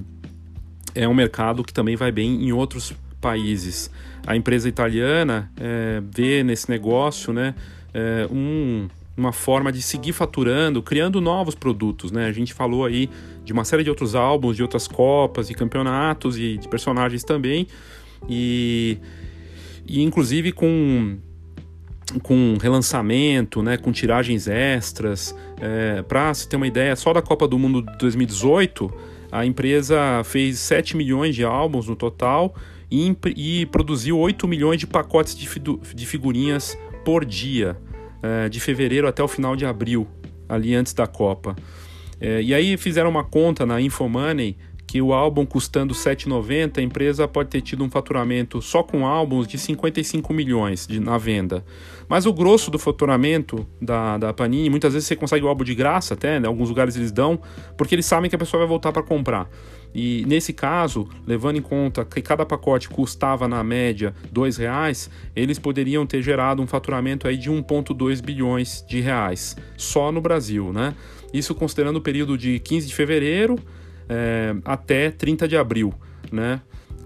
é 0.95 1.09
um 1.09 1.14
mercado 1.14 1.64
que 1.64 1.73
também 1.73 1.97
vai 1.97 2.12
bem 2.12 2.45
em 2.45 2.53
outros 2.53 2.95
países 3.21 3.90
a 4.27 4.37
empresa 4.37 4.69
italiana 4.69 5.51
é, 5.57 6.03
vê 6.11 6.43
nesse 6.43 6.69
negócio 6.69 7.33
né, 7.33 7.55
é, 7.95 8.27
um, 8.31 8.89
uma 9.17 9.33
forma 9.33 9.71
de 9.71 9.81
seguir 9.81 10.12
faturando, 10.12 10.83
criando 10.83 11.21
novos 11.21 11.55
produtos. 11.55 12.11
Né? 12.11 12.27
A 12.27 12.33
gente 12.33 12.53
falou 12.53 12.85
aí 12.85 13.09
de 13.45 13.53
uma 13.53 13.65
série 13.65 13.85
de 13.85 13.91
outros 13.91 14.17
álbuns, 14.17 14.57
de 14.57 14.62
outras 14.62 14.89
copas 14.89 15.49
e 15.49 15.55
campeonatos 15.55 16.37
e 16.37 16.59
de 16.59 16.69
personagens 16.69 17.23
também. 17.23 17.69
E, 18.29 18.99
e 19.87 20.03
inclusive 20.03 20.51
com 20.51 21.19
com 22.23 22.57
relançamento, 22.62 23.65
né, 23.65 23.77
com 23.77 23.91
tiragens 23.91 24.47
extras. 24.47 25.35
É, 25.61 26.03
Para 26.03 26.33
se 26.35 26.49
ter 26.49 26.55
uma 26.57 26.67
ideia, 26.67 26.95
só 26.95 27.12
da 27.12 27.21
Copa 27.21 27.49
do 27.49 27.59
Mundo 27.59 27.83
de 27.83 27.99
2018, 27.99 28.93
a 29.31 29.45
empresa 29.45 30.23
fez 30.25 30.61
7 30.61 30.97
milhões 30.97 31.35
de 31.35 31.45
álbuns 31.45 31.89
no 31.89 31.97
total 31.97 32.55
e, 32.90 33.16
e 33.37 33.66
produziu 33.66 34.18
8 34.18 34.46
milhões 34.46 34.81
de 34.81 34.87
pacotes 34.87 35.37
de, 35.37 35.49
de 35.94 36.07
figurinhas 36.07 36.79
por 37.05 37.25
dia, 37.25 37.77
é, 38.22 38.49
de 38.49 38.61
fevereiro 38.61 39.07
até 39.07 39.22
o 39.22 39.29
final 39.29 39.57
de 39.57 39.64
abril, 39.64 40.07
ali 40.49 40.75
antes 40.75 40.92
da 40.92 41.07
Copa. 41.07 41.57
É, 42.20 42.40
e 42.42 42.55
aí 42.55 42.77
fizeram 42.77 43.11
uma 43.11 43.25
conta 43.25 43.66
na 43.66 43.81
Infomoney 43.81 44.57
que 44.87 45.03
o 45.03 45.12
álbum 45.12 45.44
custando 45.44 45.92
7,90, 45.92 46.79
a 46.79 46.83
empresa 46.83 47.27
pode 47.27 47.49
ter 47.51 47.61
tido 47.61 47.83
um 47.83 47.90
faturamento 47.90 48.62
só 48.62 48.83
com 48.83 49.05
álbuns 49.05 49.46
de 49.46 49.59
55 49.59 50.33
milhões 50.33 50.87
de, 50.87 51.01
na 51.01 51.18
venda. 51.18 51.64
Mas 52.09 52.25
o 52.25 52.33
grosso 52.33 52.70
do 52.70 52.79
faturamento 52.79 53.66
da, 53.83 54.16
da 54.16 54.33
Panini, 54.33 54.70
muitas 54.70 54.92
vezes 54.92 55.09
você 55.09 55.16
consegue 55.16 55.44
o 55.44 55.49
álbum 55.49 55.64
de 55.64 55.75
graça 55.75 56.14
até, 56.14 56.38
né? 56.38 56.46
alguns 56.46 56.68
lugares 56.68 56.96
eles 56.96 57.11
dão, 57.11 57.40
porque 57.77 57.96
eles 57.96 58.07
sabem 58.07 58.31
que 58.31 58.37
a 58.37 58.38
pessoa 58.38 58.61
vai 58.61 58.68
voltar 58.68 58.92
para 58.92 59.03
comprar. 59.03 59.51
E 59.99 60.27
nesse 60.27 60.53
caso, 60.53 61.09
levando 61.27 61.57
em 61.57 61.63
conta 61.63 62.05
que 62.05 62.21
cada 62.21 62.45
pacote 62.45 62.87
custava 62.87 63.49
na 63.49 63.65
média 63.65 64.15
R$ 64.25 64.51
reais, 64.59 65.09
eles 65.35 65.59
poderiam 65.59 66.05
ter 66.05 66.21
gerado 66.21 66.61
um 66.61 66.67
faturamento 66.67 67.27
aí 67.27 67.39
de 67.39 67.51
1,2 67.51 68.23
bilhões 68.23 68.85
de 68.87 69.01
reais 69.01 69.57
só 69.75 70.13
no 70.13 70.21
Brasil, 70.21 70.71
né? 70.71 70.95
Isso 71.33 71.55
considerando 71.55 71.97
o 71.97 72.03
período 72.03 72.37
de 72.37 72.59
15 72.59 72.87
de 72.87 72.95
fevereiro 72.95 73.59
é, 74.07 74.55
até 74.67 75.11
30 75.11 75.49
de 75.49 75.57
abril, 75.57 75.95
né? 76.31 76.61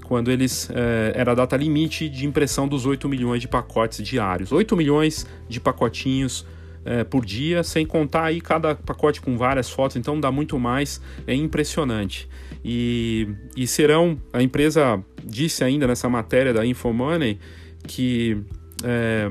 Quando 0.05 0.29
eles 0.29 0.68
é, 0.74 1.12
era 1.14 1.31
a 1.31 1.35
data 1.37 1.57
limite 1.57 2.09
de 2.09 2.26
impressão 2.26 2.66
dos 2.66 2.87
8 2.87 3.09
milhões 3.09 3.40
de 3.40 3.46
pacotes 3.46 4.05
diários. 4.05 4.50
8 4.50 4.76
milhões 4.76 5.24
de 5.48 5.61
pacotinhos 5.61 6.44
é, 6.85 7.05
por 7.05 7.24
dia, 7.24 7.62
sem 7.62 7.87
contar 7.87 8.24
aí 8.24 8.40
cada 8.40 8.74
pacote 8.74 9.20
com 9.20 9.37
várias 9.37 9.70
fotos, 9.70 9.96
então 9.96 10.18
dá 10.18 10.33
muito 10.33 10.59
mais, 10.59 11.00
é 11.24 11.35
impressionante. 11.35 12.29
E, 12.64 13.29
e 13.57 13.66
serão, 13.66 14.18
a 14.33 14.42
empresa 14.42 15.03
disse 15.25 15.64
ainda 15.64 15.87
nessa 15.87 16.09
matéria 16.09 16.53
da 16.53 16.64
Infomoney 16.64 17.38
que 17.87 18.42
é, 18.85 19.31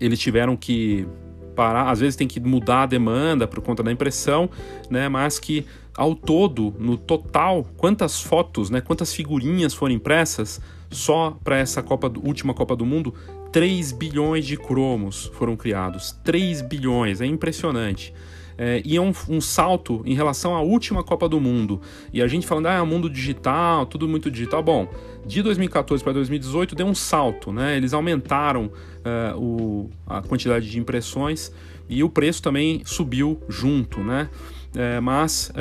eles 0.00 0.18
tiveram 0.18 0.56
que 0.56 1.06
parar, 1.54 1.90
às 1.90 2.00
vezes 2.00 2.16
tem 2.16 2.26
que 2.26 2.40
mudar 2.40 2.82
a 2.82 2.86
demanda 2.86 3.46
por 3.46 3.60
conta 3.60 3.82
da 3.82 3.92
impressão, 3.92 4.50
né, 4.90 5.08
mas 5.08 5.38
que 5.38 5.64
ao 5.96 6.14
todo, 6.14 6.74
no 6.78 6.96
total, 6.96 7.64
quantas 7.76 8.20
fotos, 8.20 8.70
né, 8.70 8.80
quantas 8.80 9.14
figurinhas 9.14 9.72
foram 9.72 9.94
impressas 9.94 10.60
só 10.90 11.36
para 11.42 11.56
essa 11.56 11.82
Copa, 11.82 12.12
última 12.24 12.52
Copa 12.52 12.74
do 12.74 12.84
Mundo, 12.84 13.14
3 13.52 13.92
bilhões 13.92 14.44
de 14.44 14.56
cromos 14.56 15.30
foram 15.34 15.56
criados. 15.56 16.10
3 16.24 16.62
bilhões, 16.62 17.20
é 17.20 17.26
impressionante. 17.26 18.12
É, 18.56 18.80
e 18.84 18.96
é 18.96 19.00
um, 19.00 19.12
um, 19.28 19.40
salto 19.40 20.02
em 20.04 20.14
relação 20.14 20.54
à 20.54 20.60
última 20.60 21.02
Copa 21.02 21.28
do 21.28 21.40
Mundo. 21.40 21.80
E 22.12 22.22
a 22.22 22.26
gente 22.26 22.46
falando, 22.46 22.66
ah, 22.66 22.84
mundo 22.84 23.10
digital, 23.10 23.86
tudo 23.86 24.08
muito 24.08 24.30
digital. 24.30 24.62
Bom, 24.62 24.88
de 25.26 25.42
2014 25.42 26.02
para 26.02 26.12
2018 26.12 26.74
deu 26.74 26.86
um 26.86 26.94
salto, 26.94 27.52
né? 27.52 27.76
Eles 27.76 27.92
aumentaram 27.92 28.66
uh, 28.66 29.38
o, 29.38 29.90
a 30.06 30.22
quantidade 30.22 30.70
de 30.70 30.78
impressões 30.78 31.52
e 31.88 32.02
o 32.02 32.08
preço 32.08 32.42
também 32.42 32.82
subiu 32.84 33.40
junto, 33.48 34.00
né? 34.00 34.28
É, 34.76 34.98
mas 35.00 35.52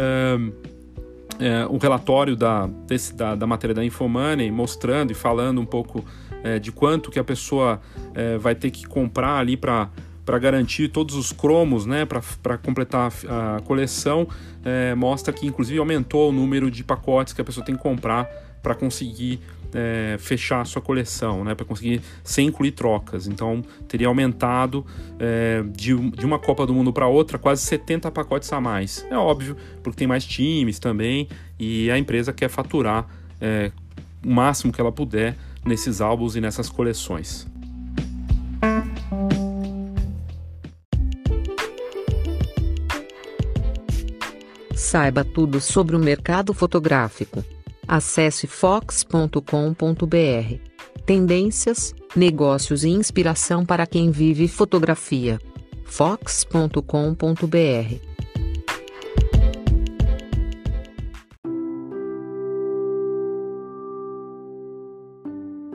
é, 1.40 1.66
o 1.70 1.78
relatório 1.78 2.36
da, 2.36 2.68
desse, 2.88 3.14
da, 3.14 3.36
da, 3.36 3.48
matéria 3.48 3.74
da 3.74 3.84
Infomoney 3.84 4.52
mostrando 4.52 5.12
e 5.12 5.14
falando 5.14 5.60
um 5.60 5.66
pouco 5.66 6.04
é, 6.44 6.60
de 6.60 6.72
quanto 6.72 7.10
que 7.10 7.20
a 7.20 7.24
pessoa 7.24 7.82
é, 8.14 8.38
vai 8.38 8.56
ter 8.56 8.72
que 8.72 8.86
comprar 8.86 9.38
ali 9.38 9.58
para 9.58 9.90
para 10.26 10.40
garantir 10.40 10.88
todos 10.90 11.16
os 11.16 11.32
cromos, 11.32 11.86
né, 11.86 12.06
para 12.06 12.58
completar 12.58 13.12
a, 13.28 13.58
a 13.58 13.60
coleção, 13.62 14.28
é, 14.64 14.96
mostra 14.96 15.34
que 15.34 15.46
inclusive 15.46 15.80
aumentou 15.80 16.30
o 16.30 16.32
número 16.32 16.72
de 16.72 16.84
pacotes 16.84 17.34
que 17.34 17.42
a 17.42 17.44
pessoa 17.44 17.66
tem 17.66 17.76
que 17.76 17.82
comprar 17.82 18.26
para 18.62 18.74
conseguir 18.74 19.42
é, 19.74 20.16
fechar 20.20 20.62
a 20.62 20.66
sua 20.66 20.82
coleção, 20.82 21.44
né, 21.44 21.56
para 21.56 21.66
conseguir 21.66 22.02
sem 22.24 22.48
incluir 22.48 22.72
trocas. 22.72 23.28
Então 23.28 23.62
teria 23.88 24.08
aumentado 24.08 24.86
é, 25.20 25.64
de, 25.76 25.96
de, 26.12 26.26
uma 26.26 26.40
Copa 26.40 26.66
do 26.66 26.74
Mundo 26.74 26.94
para 26.94 27.08
outra 27.08 27.38
quase 27.38 27.62
70 27.64 28.10
pacotes 28.12 28.52
a 28.54 28.62
mais. 28.62 29.06
É 29.10 29.18
óbvio, 29.18 29.58
porque 29.82 29.98
tem 29.98 30.08
mais 30.08 30.26
times 30.26 30.80
também 30.80 31.28
e 31.60 31.90
a 31.92 31.98
empresa 31.98 32.32
quer 32.32 32.50
faturar 32.50 33.08
é, 33.42 33.72
o 34.26 34.32
máximo 34.32 34.72
que 34.72 34.80
ela 34.80 34.92
puder 34.92 35.36
nesses 35.66 36.02
álbuns 36.02 36.36
e 36.36 36.42
nessas 36.42 36.70
coleções. 36.70 37.48
Saiba 44.94 45.26
tudo 45.26 45.60
sobre 45.60 45.96
o 45.96 46.00
mercado 46.00 46.54
fotográfico. 46.54 47.44
Acesse 47.88 48.46
fox.com.br. 48.46 49.42
Tendências, 51.04 51.96
negócios 52.16 52.84
e 52.84 52.90
inspiração 52.90 53.66
para 53.66 53.88
quem 53.88 54.12
vive 54.12 54.48
fotografia. 54.48 55.40
fox.com.br. 55.84 56.78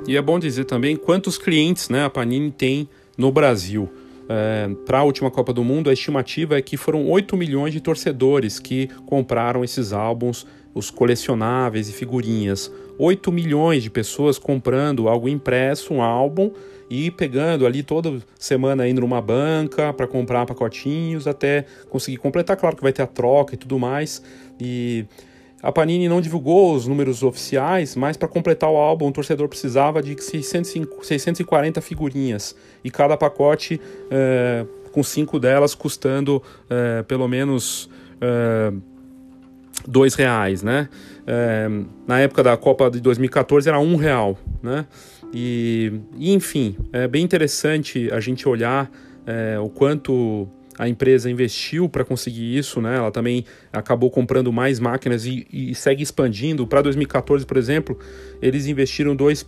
E 0.07 0.17
é 0.17 0.23
bom 0.23 0.39
dizer 0.39 0.65
também 0.65 0.95
quantos 0.97 1.37
clientes 1.37 1.89
né, 1.89 2.05
a 2.05 2.09
Panini 2.09 2.53
tem 2.53 2.89
no 3.17 3.33
Brasil. 3.33 3.91
É, 4.29 4.69
para 4.85 4.99
a 4.99 5.03
última 5.05 5.31
Copa 5.31 5.53
do 5.53 5.65
Mundo, 5.65 5.89
a 5.89 5.93
estimativa 5.93 6.59
é 6.59 6.63
que 6.63 6.77
foram 6.77 7.09
8 7.09 7.37
milhões 7.37 7.73
de 7.73 7.81
torcedores 7.81 8.59
que 8.59 8.89
compraram 9.07 9.65
esses 9.65 9.93
álbuns 9.93 10.47
os 10.75 10.91
colecionáveis 10.91 11.89
e 11.89 11.93
figurinhas. 11.93 12.71
8 12.99 13.33
milhões 13.33 13.83
de 13.83 13.91
pessoas 13.91 14.39
comprando 14.39 15.09
algo 15.09 15.29
impresso, 15.29 15.95
um 15.95 16.03
álbum, 16.03 16.53
e 16.91 17.11
pegando 17.11 17.67
ali 17.67 17.83
toda 17.83 18.19
semana 18.39 18.89
indo 18.89 19.01
numa 19.01 19.21
banca 19.21 19.93
para 19.93 20.07
comprar 20.07 20.47
pacotinhos 20.47 21.27
até 21.27 21.65
conseguir 21.91 22.17
completar. 22.17 22.57
Claro 22.57 22.77
que 22.77 22.83
vai 22.83 22.93
ter 22.93 23.03
a 23.03 23.07
troca 23.07 23.55
e 23.55 23.59
tudo 23.59 23.79
mais. 23.79 24.23
E 24.61 25.05
a 25.63 25.73
Panini 25.73 26.09
não 26.09 26.21
divulgou 26.21 26.75
os 26.75 26.87
números 26.87 27.23
oficiais, 27.23 27.97
mas 27.97 28.17
para 28.17 28.29
completar 28.29 28.71
o 28.71 28.77
álbum 28.77 29.09
o 29.09 29.13
torcedor 29.13 29.49
precisava 29.49 30.01
de 30.01 30.17
640 30.23 31.81
figurinhas 31.81 32.55
e 32.85 32.91
cada 32.91 33.17
pacote 33.17 33.81
é, 34.11 34.65
com 34.93 35.03
cinco 35.03 35.39
delas 35.41 35.75
custando 35.75 36.43
é, 36.71 37.03
pelo 37.03 37.27
menos 37.27 37.91
é, 38.21 38.73
dois 39.87 40.15
reais, 40.15 40.63
né? 40.63 40.89
É, 41.27 41.69
na 42.07 42.21
época 42.21 42.43
da 42.43 42.57
Copa 42.57 42.91
de 42.91 43.01
2014 43.01 43.69
era 43.69 43.81
um 43.81 43.97
real, 43.97 44.39
né? 44.63 44.87
E, 45.35 45.93
e 46.17 46.33
enfim, 46.33 46.77
é 46.93 47.07
bem 47.09 47.23
interessante 47.23 48.09
a 48.13 48.21
gente 48.21 48.49
olhar 48.49 48.91
o 49.63 49.69
quanto 49.69 50.49
a 50.79 50.89
empresa 50.89 51.29
investiu 51.29 51.89
para 51.89 52.05
conseguir 52.05 52.57
isso, 52.57 52.81
né? 52.81 52.97
Ela 52.97 53.11
também 53.11 53.45
acabou 53.73 54.11
comprando 54.11 54.53
mais 54.53 54.79
máquinas 54.79 55.27
e, 55.27 55.47
e 55.53 55.75
segue 55.75 56.03
expandindo. 56.03 56.67
Para 56.67 56.81
2014, 56.83 57.45
por 57.45 57.57
exemplo, 57.57 57.99
eles 58.41 58.67
investiram 58.67 59.17
2 59.17 59.45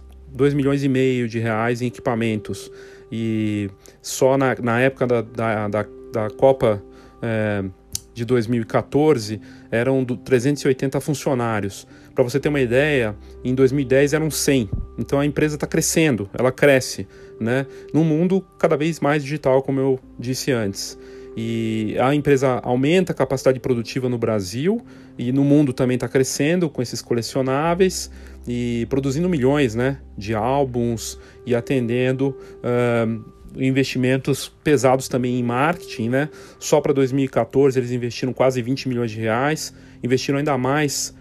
milhões 0.55 0.83
e 0.83 0.89
meio 0.89 1.29
de 1.29 1.39
reais 1.39 1.81
em 1.81 1.87
equipamentos. 1.87 2.71
E 3.13 3.71
só 4.03 4.37
na, 4.37 4.57
na 4.57 4.81
época 4.81 5.07
da, 5.07 5.23
da, 5.23 5.69
da, 5.69 5.87
da 6.13 6.31
Copa 6.31 6.83
é, 7.23 7.65
de 8.13 8.25
2014 8.25 9.41
eram 9.71 10.05
380 10.05 11.01
funcionários. 11.01 11.87
Para 12.15 12.25
você 12.25 12.41
ter 12.41 12.49
uma 12.49 12.61
ideia, 12.61 13.17
em 13.45 13.55
2010 13.55 14.15
eram 14.15 14.31
100. 14.31 14.69
Então 14.99 15.21
a 15.21 15.25
empresa 15.25 15.55
está 15.55 15.67
crescendo, 15.67 16.29
ela 16.37 16.51
cresce, 16.51 17.07
né? 17.41 17.67
Num 17.95 18.05
mundo 18.05 18.45
cada 18.59 18.77
vez 18.77 18.99
mais 19.01 19.23
digital, 19.23 19.63
como 19.63 19.81
eu 19.81 19.99
disse 20.19 20.51
antes. 20.51 20.99
E 21.37 21.97
a 22.01 22.15
empresa 22.15 22.61
aumenta 22.63 23.13
a 23.13 23.15
capacidade 23.15 23.61
produtiva 23.61 24.09
no 24.09 24.19
Brasil 24.19 24.85
e 25.17 25.31
no 25.33 25.45
mundo 25.45 25.73
também 25.73 25.95
está 25.95 26.09
crescendo 26.09 26.69
com 26.69 26.83
esses 26.83 27.01
colecionáveis 27.01 28.11
e 28.47 28.87
produzindo 28.91 29.29
milhões 29.29 29.75
né, 29.75 29.99
de 30.19 30.35
álbuns 30.35 31.19
e 31.47 31.55
atendendo. 31.55 32.37
Uh, 32.59 33.41
investimentos 33.57 34.49
pesados 34.63 35.09
também 35.09 35.37
em 35.37 35.43
marketing, 35.43 36.09
né? 36.09 36.29
Só 36.61 36.81
para 36.81 36.93
2014 36.93 37.81
eles 37.81 37.91
investiram 37.91 38.33
quase 38.33 38.63
20 38.63 38.89
milhões 38.89 39.11
de 39.11 39.19
reais, 39.19 39.75
investiram 40.05 40.39
ainda 40.39 40.57
mais 40.57 41.13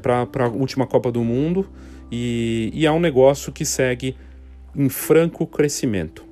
para 0.00 0.44
a 0.44 0.48
última 0.48 0.86
Copa 0.86 1.10
do 1.10 1.24
Mundo 1.24 1.68
e, 2.10 2.70
e 2.74 2.84
é 2.84 2.92
um 2.92 3.00
negócio 3.00 3.50
que 3.50 3.64
segue 3.64 4.16
em 4.76 4.88
franco 4.88 5.46
crescimento. 5.46 6.31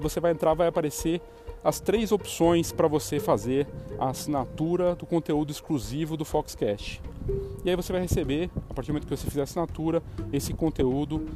Você 0.00 0.18
vai 0.18 0.32
entrar, 0.32 0.54
vai 0.54 0.68
aparecer 0.68 1.20
as 1.62 1.78
três 1.78 2.10
opções 2.10 2.72
para 2.72 2.88
você 2.88 3.20
fazer 3.20 3.66
a 3.98 4.08
assinatura 4.10 4.94
do 4.94 5.04
conteúdo 5.04 5.50
exclusivo 5.50 6.16
do 6.16 6.24
Foxcast. 6.24 7.02
E 7.64 7.70
aí 7.70 7.76
você 7.76 7.92
vai 7.92 8.00
receber, 8.00 8.50
a 8.68 8.74
partir 8.74 8.88
do 8.88 8.94
momento 8.94 9.06
que 9.06 9.16
você 9.16 9.28
fizer 9.28 9.42
a 9.42 9.44
assinatura, 9.44 10.02
esse 10.32 10.54
conteúdo 10.54 11.26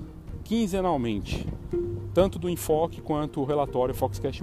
quinzenalmente, 0.43 1.47
tanto 2.15 2.39
do 2.39 2.49
enfoque 2.49 3.01
quanto 3.01 3.41
o 3.41 3.45
relatório 3.45 3.95
Foxcast. 3.95 4.43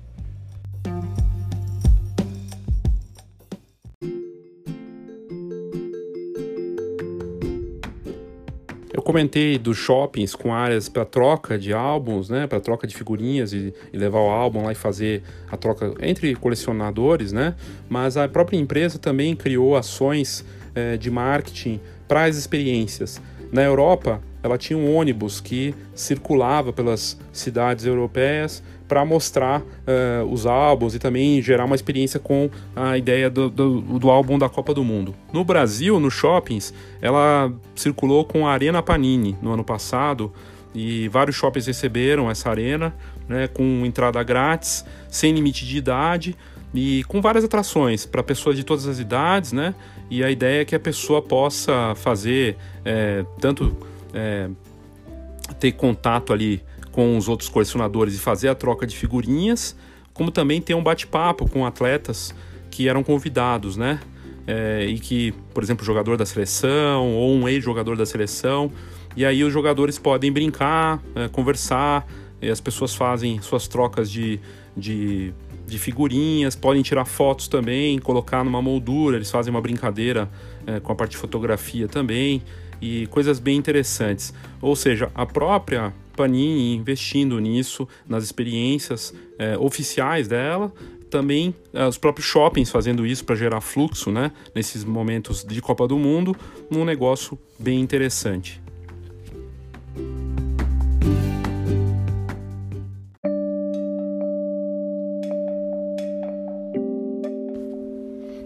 Eu 9.01 9.03
comentei 9.03 9.57
dos 9.57 9.77
shoppings 9.77 10.35
com 10.35 10.53
áreas 10.53 10.87
para 10.87 11.03
troca 11.03 11.57
de 11.57 11.73
álbuns, 11.73 12.29
né, 12.29 12.45
para 12.45 12.59
troca 12.59 12.85
de 12.85 12.95
figurinhas 12.95 13.51
e, 13.51 13.73
e, 13.91 13.97
levar 13.97 14.19
o 14.19 14.29
álbum 14.29 14.63
lá 14.63 14.71
e 14.73 14.75
fazer 14.75 15.23
a 15.49 15.57
troca 15.57 15.95
entre 16.01 16.35
colecionadores, 16.35 17.31
né? 17.31 17.55
Mas 17.89 18.15
a 18.15 18.27
própria 18.27 18.57
empresa 18.57 18.99
também 18.99 19.35
criou 19.35 19.75
ações 19.75 20.45
é, 20.75 20.97
de 20.97 21.09
marketing 21.09 21.81
para 22.07 22.25
as 22.25 22.37
experiências. 22.37 23.19
Na 23.51 23.63
Europa, 23.63 24.21
ela 24.43 24.55
tinha 24.55 24.77
um 24.77 24.95
ônibus 24.95 25.41
que 25.41 25.73
circulava 25.95 26.71
pelas 26.71 27.17
cidades 27.33 27.87
europeias 27.87 28.61
para 28.91 29.05
mostrar 29.05 29.61
uh, 29.61 30.25
os 30.29 30.45
álbuns 30.45 30.93
e 30.93 30.99
também 30.99 31.41
gerar 31.41 31.63
uma 31.63 31.75
experiência 31.75 32.19
com 32.19 32.49
a 32.75 32.97
ideia 32.97 33.29
do, 33.29 33.49
do, 33.49 33.79
do, 33.79 34.09
álbum 34.09 34.37
da 34.37 34.49
Copa 34.49 34.73
do 34.73 34.83
Mundo. 34.83 35.15
No 35.31 35.45
Brasil, 35.45 35.97
nos 35.97 36.13
shoppings, 36.13 36.73
ela 37.01 37.53
circulou 37.73 38.25
com 38.25 38.45
a 38.45 38.51
Arena 38.51 38.83
Panini 38.83 39.37
no 39.41 39.53
ano 39.53 39.63
passado 39.63 40.33
e 40.75 41.07
vários 41.07 41.37
shoppings 41.37 41.67
receberam 41.67 42.29
essa 42.29 42.49
arena 42.49 42.93
né, 43.29 43.47
com 43.47 43.85
entrada 43.85 44.21
grátis, 44.23 44.83
sem 45.07 45.33
limite 45.33 45.65
de 45.65 45.77
idade 45.77 46.35
e 46.73 47.05
com 47.05 47.21
várias 47.21 47.45
atrações 47.45 48.05
para 48.05 48.21
pessoas 48.21 48.57
de 48.57 48.65
todas 48.65 48.85
as 48.87 48.99
idades, 48.99 49.53
né? 49.53 49.73
E 50.09 50.21
a 50.21 50.29
ideia 50.29 50.63
é 50.63 50.65
que 50.65 50.75
a 50.75 50.79
pessoa 50.81 51.21
possa 51.21 51.95
fazer 51.95 52.57
é, 52.83 53.23
tanto 53.39 53.73
é, 54.13 54.49
ter 55.61 55.71
contato 55.71 56.33
ali 56.33 56.61
com 56.91 57.17
os 57.17 57.27
outros 57.27 57.49
colecionadores 57.49 58.15
e 58.15 58.19
fazer 58.19 58.49
a 58.49 58.55
troca 58.55 58.85
de 58.85 58.95
figurinhas, 58.95 59.75
como 60.13 60.31
também 60.31 60.61
ter 60.61 60.73
um 60.73 60.83
bate-papo 60.83 61.49
com 61.49 61.65
atletas 61.65 62.35
que 62.69 62.87
eram 62.87 63.03
convidados, 63.03 63.77
né? 63.77 63.99
É, 64.47 64.85
e 64.85 64.99
que, 64.99 65.33
por 65.53 65.63
exemplo, 65.63 65.85
jogador 65.85 66.17
da 66.17 66.25
seleção 66.25 67.13
ou 67.13 67.33
um 67.33 67.47
ex-jogador 67.47 67.95
da 67.95 68.05
seleção, 68.05 68.71
e 69.15 69.25
aí 69.25 69.43
os 69.43 69.53
jogadores 69.53 69.99
podem 69.99 70.31
brincar, 70.31 71.01
é, 71.15 71.27
conversar, 71.27 72.07
as 72.49 72.59
pessoas 72.59 72.95
fazem 72.95 73.39
suas 73.41 73.67
trocas 73.67 74.09
de, 74.09 74.39
de, 74.75 75.31
de, 75.67 75.77
figurinhas, 75.77 76.55
podem 76.55 76.81
tirar 76.81 77.05
fotos 77.05 77.47
também, 77.47 77.99
colocar 77.99 78.43
numa 78.43 78.61
moldura, 78.61 79.17
eles 79.17 79.29
fazem 79.29 79.51
uma 79.51 79.61
brincadeira 79.61 80.29
é, 80.65 80.79
com 80.79 80.91
a 80.91 80.95
parte 80.95 81.11
de 81.11 81.17
fotografia 81.17 81.87
também, 81.87 82.41
e 82.81 83.07
coisas 83.07 83.39
bem 83.39 83.57
interessantes. 83.57 84.33
Ou 84.61 84.75
seja, 84.75 85.11
a 85.13 85.25
própria 85.25 85.93
Panini 86.15 86.75
investindo 86.75 87.39
nisso, 87.39 87.87
nas 88.07 88.23
experiências 88.23 89.13
é, 89.37 89.57
oficiais 89.57 90.27
dela, 90.27 90.73
também 91.09 91.53
é, 91.73 91.85
os 91.85 91.97
próprios 91.97 92.25
shoppings 92.25 92.69
fazendo 92.71 93.05
isso 93.05 93.23
para 93.25 93.35
gerar 93.35 93.61
fluxo, 93.61 94.11
né, 94.11 94.31
nesses 94.55 94.83
momentos 94.83 95.43
de 95.43 95.61
Copa 95.61 95.87
do 95.87 95.97
Mundo, 95.97 96.35
um 96.71 96.83
negócio 96.83 97.37
bem 97.59 97.79
interessante. 97.79 98.61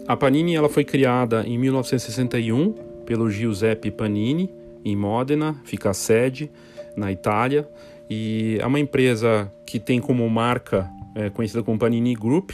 A 0.07 0.15
Panini 0.15 0.55
ela 0.55 0.69
foi 0.69 0.83
criada 0.83 1.43
em 1.47 1.57
1961 1.57 2.84
pelo 3.05 3.29
Giuseppe 3.29 3.91
Panini 3.91 4.49
em 4.83 4.95
Modena, 4.95 5.55
fica 5.63 5.89
a 5.89 5.93
sede 5.93 6.51
na 6.95 7.11
Itália, 7.11 7.67
e 8.09 8.57
é 8.59 8.65
uma 8.65 8.79
empresa 8.79 9.51
que 9.65 9.79
tem 9.79 9.99
como 9.99 10.29
marca 10.29 10.89
é, 11.15 11.29
conhecida 11.29 11.63
como 11.63 11.79
Panini 11.79 12.13
Group, 12.13 12.51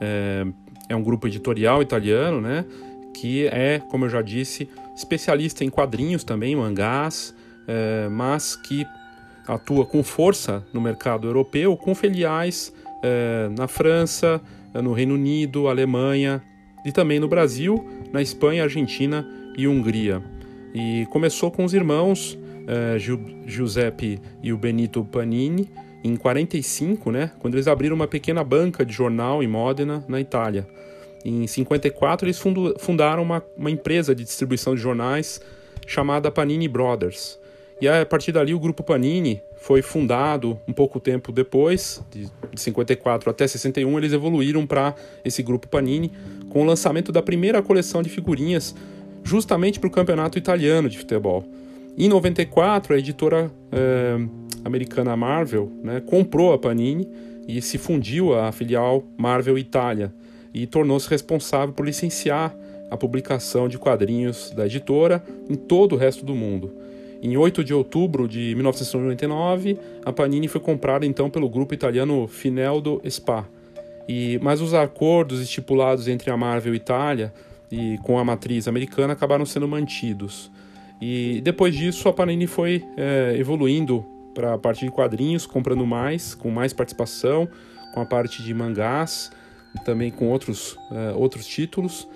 é, 0.00 0.46
é, 0.88 0.96
um 0.96 1.02
grupo 1.02 1.26
editorial 1.26 1.82
italiano, 1.82 2.40
né, 2.40 2.64
que 3.12 3.46
é, 3.48 3.80
como 3.90 4.06
eu 4.06 4.08
já 4.08 4.22
disse, 4.22 4.68
especialista 4.96 5.64
em 5.64 5.70
quadrinhos 5.70 6.24
também, 6.24 6.56
mangás, 6.56 7.34
é, 7.66 8.08
mas 8.08 8.56
que 8.56 8.86
atua 9.46 9.84
com 9.84 10.02
força 10.02 10.64
no 10.72 10.80
mercado 10.80 11.26
europeu, 11.26 11.76
com 11.76 11.94
filiais 11.94 12.72
é, 13.02 13.48
na 13.56 13.68
França, 13.68 14.40
no 14.74 14.92
Reino 14.92 15.14
Unido, 15.14 15.68
Alemanha 15.68 16.42
e 16.84 16.90
também 16.90 17.20
no 17.20 17.28
Brasil, 17.28 17.86
na 18.12 18.20
Espanha, 18.20 18.64
Argentina 18.64 19.24
e 19.56 19.66
Hungria. 19.68 20.22
E 20.74 21.06
começou 21.10 21.50
com 21.50 21.64
os 21.64 21.72
irmãos 21.72 22.34
uh, 22.34 22.98
Giuseppe 23.46 24.20
e 24.42 24.52
o 24.52 24.58
Benito 24.58 25.04
Panini 25.04 25.70
em 26.02 26.16
45, 26.16 27.10
né, 27.10 27.30
quando 27.38 27.54
eles 27.54 27.66
abriram 27.66 27.96
uma 27.96 28.06
pequena 28.06 28.44
banca 28.44 28.84
de 28.84 28.92
jornal 28.92 29.42
em 29.42 29.48
Modena, 29.48 30.04
na 30.06 30.20
Itália. 30.20 30.66
Em 31.24 31.46
54 31.46 32.26
eles 32.26 32.38
fundaram 32.78 33.22
uma, 33.22 33.42
uma 33.56 33.70
empresa 33.70 34.14
de 34.14 34.22
distribuição 34.22 34.74
de 34.74 34.82
jornais 34.82 35.40
chamada 35.86 36.30
Panini 36.30 36.68
Brothers. 36.68 37.38
E 37.80 37.88
a 37.88 38.04
partir 38.04 38.32
dali 38.32 38.52
o 38.52 38.60
grupo 38.60 38.82
Panini 38.82 39.42
foi 39.56 39.80
fundado 39.80 40.60
um 40.68 40.72
pouco 40.74 41.00
tempo 41.00 41.32
depois, 41.32 42.04
de 42.10 42.28
54 42.54 43.30
até 43.30 43.46
61, 43.46 43.98
eles 43.98 44.12
evoluíram 44.12 44.66
para 44.66 44.94
esse 45.24 45.42
grupo 45.42 45.66
Panini 45.66 46.12
com 46.50 46.62
o 46.62 46.66
lançamento 46.66 47.10
da 47.10 47.22
primeira 47.22 47.62
coleção 47.62 48.02
de 48.02 48.10
figurinhas 48.10 48.74
justamente 49.24 49.80
para 49.80 49.88
o 49.88 49.90
campeonato 49.90 50.38
italiano 50.38 50.88
de 50.88 50.98
futebol. 50.98 51.44
Em 51.96 52.08
94, 52.08 52.94
a 52.94 52.98
editora 52.98 53.50
eh, 53.72 54.16
americana 54.64 55.16
Marvel 55.16 55.70
né, 55.82 56.00
comprou 56.00 56.52
a 56.52 56.58
Panini 56.58 57.08
e 57.48 57.60
se 57.62 57.78
fundiu 57.78 58.38
à 58.38 58.52
filial 58.52 59.04
Marvel 59.16 59.58
Itália 59.58 60.12
e 60.52 60.66
tornou-se 60.66 61.08
responsável 61.08 61.74
por 61.74 61.86
licenciar 61.86 62.54
a 62.90 62.96
publicação 62.96 63.68
de 63.68 63.78
quadrinhos 63.78 64.50
da 64.50 64.66
editora 64.66 65.22
em 65.48 65.54
todo 65.54 65.94
o 65.94 65.98
resto 65.98 66.24
do 66.24 66.34
mundo. 66.34 66.72
Em 67.22 67.36
8 67.36 67.64
de 67.64 67.72
outubro 67.72 68.28
de 68.28 68.54
1999, 68.54 69.78
a 70.04 70.12
Panini 70.12 70.46
foi 70.46 70.60
comprada 70.60 71.06
então 71.06 71.30
pelo 71.30 71.48
grupo 71.48 71.72
italiano 71.72 72.28
Fineldo 72.28 73.00
Spa. 73.08 73.48
E, 74.06 74.38
mas 74.42 74.60
os 74.60 74.74
acordos 74.74 75.40
estipulados 75.40 76.06
entre 76.06 76.30
a 76.30 76.36
Marvel 76.36 76.74
Itália 76.74 77.32
e 77.70 77.98
com 77.98 78.18
a 78.18 78.24
matriz 78.24 78.68
americana 78.68 79.12
acabaram 79.12 79.44
sendo 79.46 79.66
mantidos. 79.66 80.50
E 81.00 81.40
depois 81.42 81.74
disso 81.74 82.08
a 82.08 82.12
Panini 82.12 82.46
foi 82.46 82.84
é, 82.96 83.34
evoluindo 83.36 84.04
para 84.34 84.54
a 84.54 84.58
parte 84.58 84.84
de 84.84 84.90
quadrinhos, 84.90 85.46
comprando 85.46 85.86
mais, 85.86 86.34
com 86.34 86.50
mais 86.50 86.72
participação, 86.72 87.48
com 87.92 88.00
a 88.00 88.06
parte 88.06 88.42
de 88.42 88.52
mangás, 88.52 89.30
também 89.84 90.10
com 90.10 90.28
outros, 90.28 90.76
é, 90.90 91.12
outros 91.14 91.46
títulos. 91.46 92.08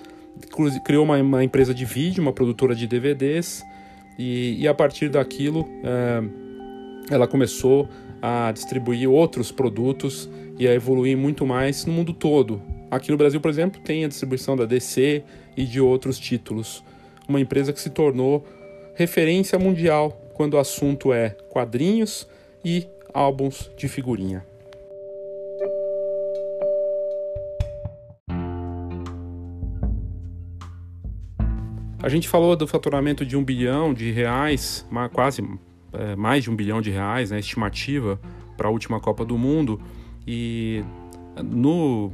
Criou 0.85 1.05
uma, 1.05 1.17
uma 1.19 1.45
empresa 1.45 1.75
de 1.75 1.85
vídeo, 1.85 2.23
uma 2.23 2.33
produtora 2.33 2.75
de 2.75 2.87
DVDs 2.87 3.63
e, 4.19 4.57
e 4.61 4.69
a 4.69 4.75
partir 4.75 5.09
daquilo, 5.09 5.69
é, 5.85 7.15
ela 7.15 7.27
começou 7.27 7.89
a 8.21 8.51
distribuir 8.53 9.09
outros 9.09 9.53
produtos 9.53 10.29
e 10.59 10.67
a 10.67 10.75
evoluir 10.75 11.17
muito 11.17 11.47
mais 11.47 11.87
no 11.87 11.93
mundo 11.93 12.13
todo. 12.13 12.61
Aqui 12.91 13.11
no 13.11 13.17
Brasil, 13.17 13.41
por 13.41 13.51
exemplo, 13.51 13.81
tem 13.81 14.05
a 14.05 14.09
distribuição 14.09 14.57
da 14.57 14.65
DC 14.65 15.23
e 15.57 15.65
de 15.65 15.81
outros 15.81 16.19
títulos. 16.19 16.83
Uma 17.29 17.41
empresa 17.41 17.73
que 17.73 17.81
se 17.81 17.91
tornou 17.91 18.47
referência 18.95 19.59
mundial 19.59 20.11
quando 20.33 20.55
o 20.55 20.59
assunto 20.59 21.13
é 21.13 21.31
quadrinhos 21.51 22.27
e 22.65 22.87
álbuns 23.13 23.71
de 23.77 23.89
figurinha. 23.89 24.45
A 32.01 32.09
gente 32.09 32.29
falou 32.29 32.57
do 32.57 32.67
faturamento 32.67 33.27
de 33.27 33.37
um 33.37 33.45
bilhão 33.45 33.93
de 33.93 34.11
reais, 34.13 34.87
quase 35.13 35.43
é, 35.93 36.17
mais 36.17 36.45
de 36.45 36.51
um 36.51 36.57
bilhão 36.57 36.81
de 36.81 36.91
reais, 36.91 37.31
né, 37.31 37.41
estimativa 37.41 38.21
para 38.57 38.69
a 38.69 38.71
última 38.71 39.01
Copa 39.01 39.25
do 39.25 39.37
Mundo. 39.37 39.81
E 40.27 40.85
no, 41.43 42.13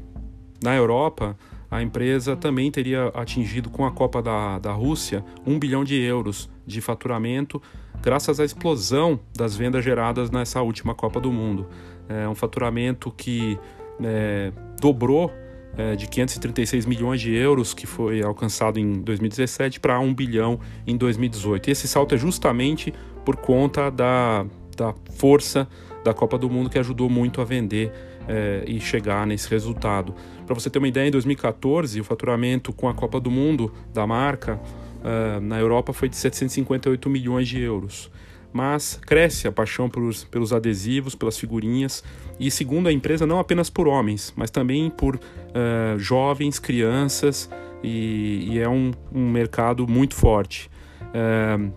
na 0.64 0.74
Europa, 0.74 1.36
a 1.70 1.82
empresa 1.82 2.34
também 2.34 2.70
teria 2.70 3.08
atingido 3.08 3.68
com 3.68 3.84
a 3.84 3.92
Copa 3.92 4.22
da, 4.22 4.58
da 4.58 4.72
Rússia 4.72 5.22
um 5.46 5.58
bilhão 5.58 5.84
de 5.84 6.00
euros 6.00 6.48
de 6.66 6.80
faturamento, 6.80 7.60
graças 8.00 8.40
à 8.40 8.44
explosão 8.46 9.20
das 9.36 9.54
vendas 9.54 9.84
geradas 9.84 10.30
nessa 10.30 10.62
última 10.62 10.94
Copa 10.94 11.20
do 11.20 11.30
Mundo. 11.30 11.68
É 12.08 12.26
um 12.26 12.34
faturamento 12.34 13.10
que 13.10 13.58
é, 14.02 14.52
dobrou 14.80 15.30
é, 15.76 15.96
de 15.96 16.08
536 16.08 16.86
milhões 16.86 17.20
de 17.20 17.34
euros, 17.34 17.74
que 17.74 17.86
foi 17.86 18.22
alcançado 18.22 18.78
em 18.78 19.02
2017, 19.02 19.80
para 19.80 20.00
1 20.00 20.14
bilhão 20.14 20.58
em 20.86 20.96
2018. 20.96 21.68
E 21.68 21.72
esse 21.72 21.86
salto 21.86 22.14
é 22.14 22.18
justamente 22.18 22.94
por 23.22 23.36
conta 23.36 23.90
da, 23.90 24.46
da 24.74 24.94
força 25.16 25.68
da 26.02 26.14
Copa 26.14 26.38
do 26.38 26.48
Mundo 26.48 26.70
que 26.70 26.78
ajudou 26.78 27.10
muito 27.10 27.42
a 27.42 27.44
vender 27.44 27.92
é, 28.28 28.64
e 28.66 28.80
chegar 28.80 29.26
nesse 29.26 29.48
resultado. 29.50 30.14
Para 30.46 30.54
você 30.54 30.68
ter 30.68 30.78
uma 30.78 30.88
ideia, 30.88 31.08
em 31.08 31.10
2014, 31.10 32.00
o 32.00 32.04
faturamento 32.04 32.72
com 32.72 32.88
a 32.88 32.94
Copa 32.94 33.20
do 33.20 33.30
Mundo 33.30 33.72
da 33.92 34.06
marca 34.06 34.54
uh, 34.54 35.40
na 35.40 35.58
Europa 35.58 35.92
foi 35.92 36.08
de 36.08 36.16
758 36.16 37.08
milhões 37.08 37.48
de 37.48 37.60
euros 37.60 38.10
mas 38.54 39.00
cresce 39.04 39.48
a 39.48 39.52
paixão 39.52 39.90
pelos, 39.90 40.22
pelos 40.22 40.52
adesivos, 40.52 41.16
pelas 41.16 41.36
figurinhas 41.36 42.04
e, 42.38 42.52
segundo 42.52 42.88
a 42.88 42.92
empresa, 42.92 43.26
não 43.26 43.40
apenas 43.40 43.68
por 43.68 43.88
homens, 43.88 44.32
mas 44.36 44.48
também 44.48 44.88
por 44.88 45.16
uh, 45.16 45.98
jovens, 45.98 46.60
crianças 46.60 47.50
e, 47.82 48.50
e 48.52 48.60
é 48.60 48.68
um, 48.68 48.92
um, 49.12 49.28
mercado 49.28 49.88
muito 49.88 50.14
forte. 50.14 50.70
Uh, 51.02 51.72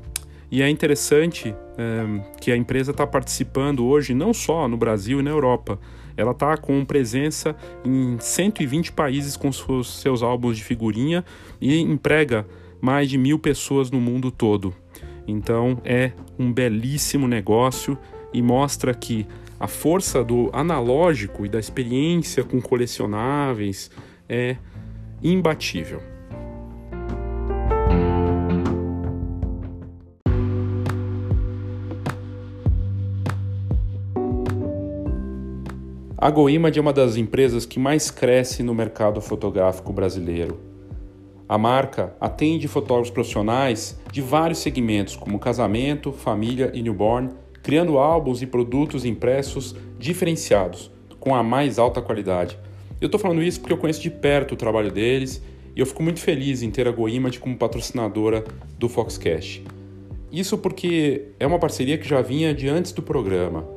e 0.52 0.62
é 0.62 0.70
interessante 0.70 1.54
que 2.40 2.52
a 2.52 2.58
empresa 2.58 2.92
está 2.92 3.06
participando 3.06 3.86
hoje 3.86 4.14
não 4.14 4.34
só 4.34 4.68
no 4.68 4.78
Brasil 4.78 5.20
e 5.20 5.22
na 5.22 5.30
Europa, 5.30 5.78
ela 6.18 6.32
está 6.32 6.58
com 6.58 6.84
presença 6.84 7.56
em 7.86 8.18
120 8.20 8.92
países 8.92 9.38
com 9.38 9.52
seus, 9.52 10.02
seus 10.02 10.24
álbuns 10.24 10.58
de 10.58 10.64
figurinha 10.64 11.24
e 11.62 11.80
emprega 11.80 12.46
mais 12.82 13.10
de 13.10 13.18
mil 13.18 13.38
pessoas 13.40 13.92
no 13.92 14.02
mundo 14.02 14.32
todo. 14.32 14.74
Então 15.28 15.80
é 15.86 16.12
um 16.38 16.52
belíssimo 16.52 17.28
negócio 17.28 17.98
e 18.34 18.42
mostra 18.42 18.94
que 18.94 19.28
a 19.60 19.68
força 19.68 20.24
do 20.24 20.50
analógico 20.54 21.46
e 21.46 21.50
da 21.50 21.60
experiência 21.60 22.44
com 22.44 22.60
colecionáveis 22.62 23.90
é 24.28 24.58
imbatível. 25.24 26.17
A 36.28 36.30
Goimad 36.30 36.78
é 36.78 36.82
uma 36.82 36.92
das 36.92 37.16
empresas 37.16 37.66
que 37.66 37.80
mais 37.80 38.12
cresce 38.12 38.62
no 38.62 38.76
mercado 38.76 39.22
fotográfico 39.22 39.94
brasileiro. 39.94 40.60
A 41.48 41.58
marca 41.58 42.18
atende 42.20 42.68
fotógrafos 42.68 43.10
profissionais 43.10 43.98
de 44.12 44.22
vários 44.22 44.60
segmentos, 44.60 45.16
como 45.16 45.40
casamento, 45.40 46.12
família 46.12 46.70
e 46.74 46.82
newborn, 46.82 47.30
criando 47.64 47.98
álbuns 47.98 48.42
e 48.42 48.46
produtos 48.46 49.06
impressos 49.06 49.74
diferenciados, 49.98 50.92
com 51.18 51.34
a 51.34 51.42
mais 51.42 51.80
alta 51.80 52.02
qualidade. 52.02 52.60
Eu 53.00 53.06
estou 53.06 53.22
falando 53.22 53.42
isso 53.42 53.62
porque 53.62 53.72
eu 53.72 53.78
conheço 53.78 54.02
de 54.02 54.12
perto 54.12 54.52
o 54.52 54.58
trabalho 54.58 54.92
deles 54.92 55.42
e 55.74 55.80
eu 55.80 55.86
fico 55.86 56.04
muito 56.04 56.20
feliz 56.20 56.62
em 56.62 56.70
ter 56.70 56.90
a 56.90 56.92
Goimad 56.92 57.40
como 57.40 57.56
patrocinadora 57.56 58.44
do 58.78 58.90
Foxcast. 58.90 59.64
Isso 60.30 60.58
porque 60.58 61.30
é 61.40 61.48
uma 61.48 61.58
parceria 61.58 61.98
que 61.98 62.06
já 62.06 62.22
vinha 62.22 62.54
de 62.54 62.68
antes 62.68 62.92
do 62.92 63.02
programa. 63.02 63.77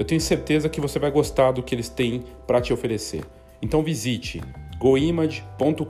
Eu 0.00 0.06
tenho 0.06 0.18
certeza 0.18 0.66
que 0.66 0.80
você 0.80 0.98
vai 0.98 1.10
gostar 1.10 1.52
do 1.52 1.62
que 1.62 1.74
eles 1.74 1.90
têm 1.90 2.22
para 2.46 2.58
te 2.58 2.72
oferecer. 2.72 3.22
Então 3.60 3.82
visite 3.82 4.40
goimage.com.br 4.78 5.84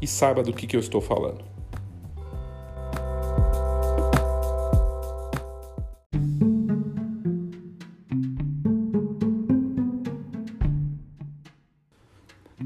e 0.00 0.06
saiba 0.06 0.40
do 0.40 0.52
que, 0.52 0.64
que 0.64 0.76
eu 0.76 0.80
estou 0.80 1.00
falando. 1.00 1.44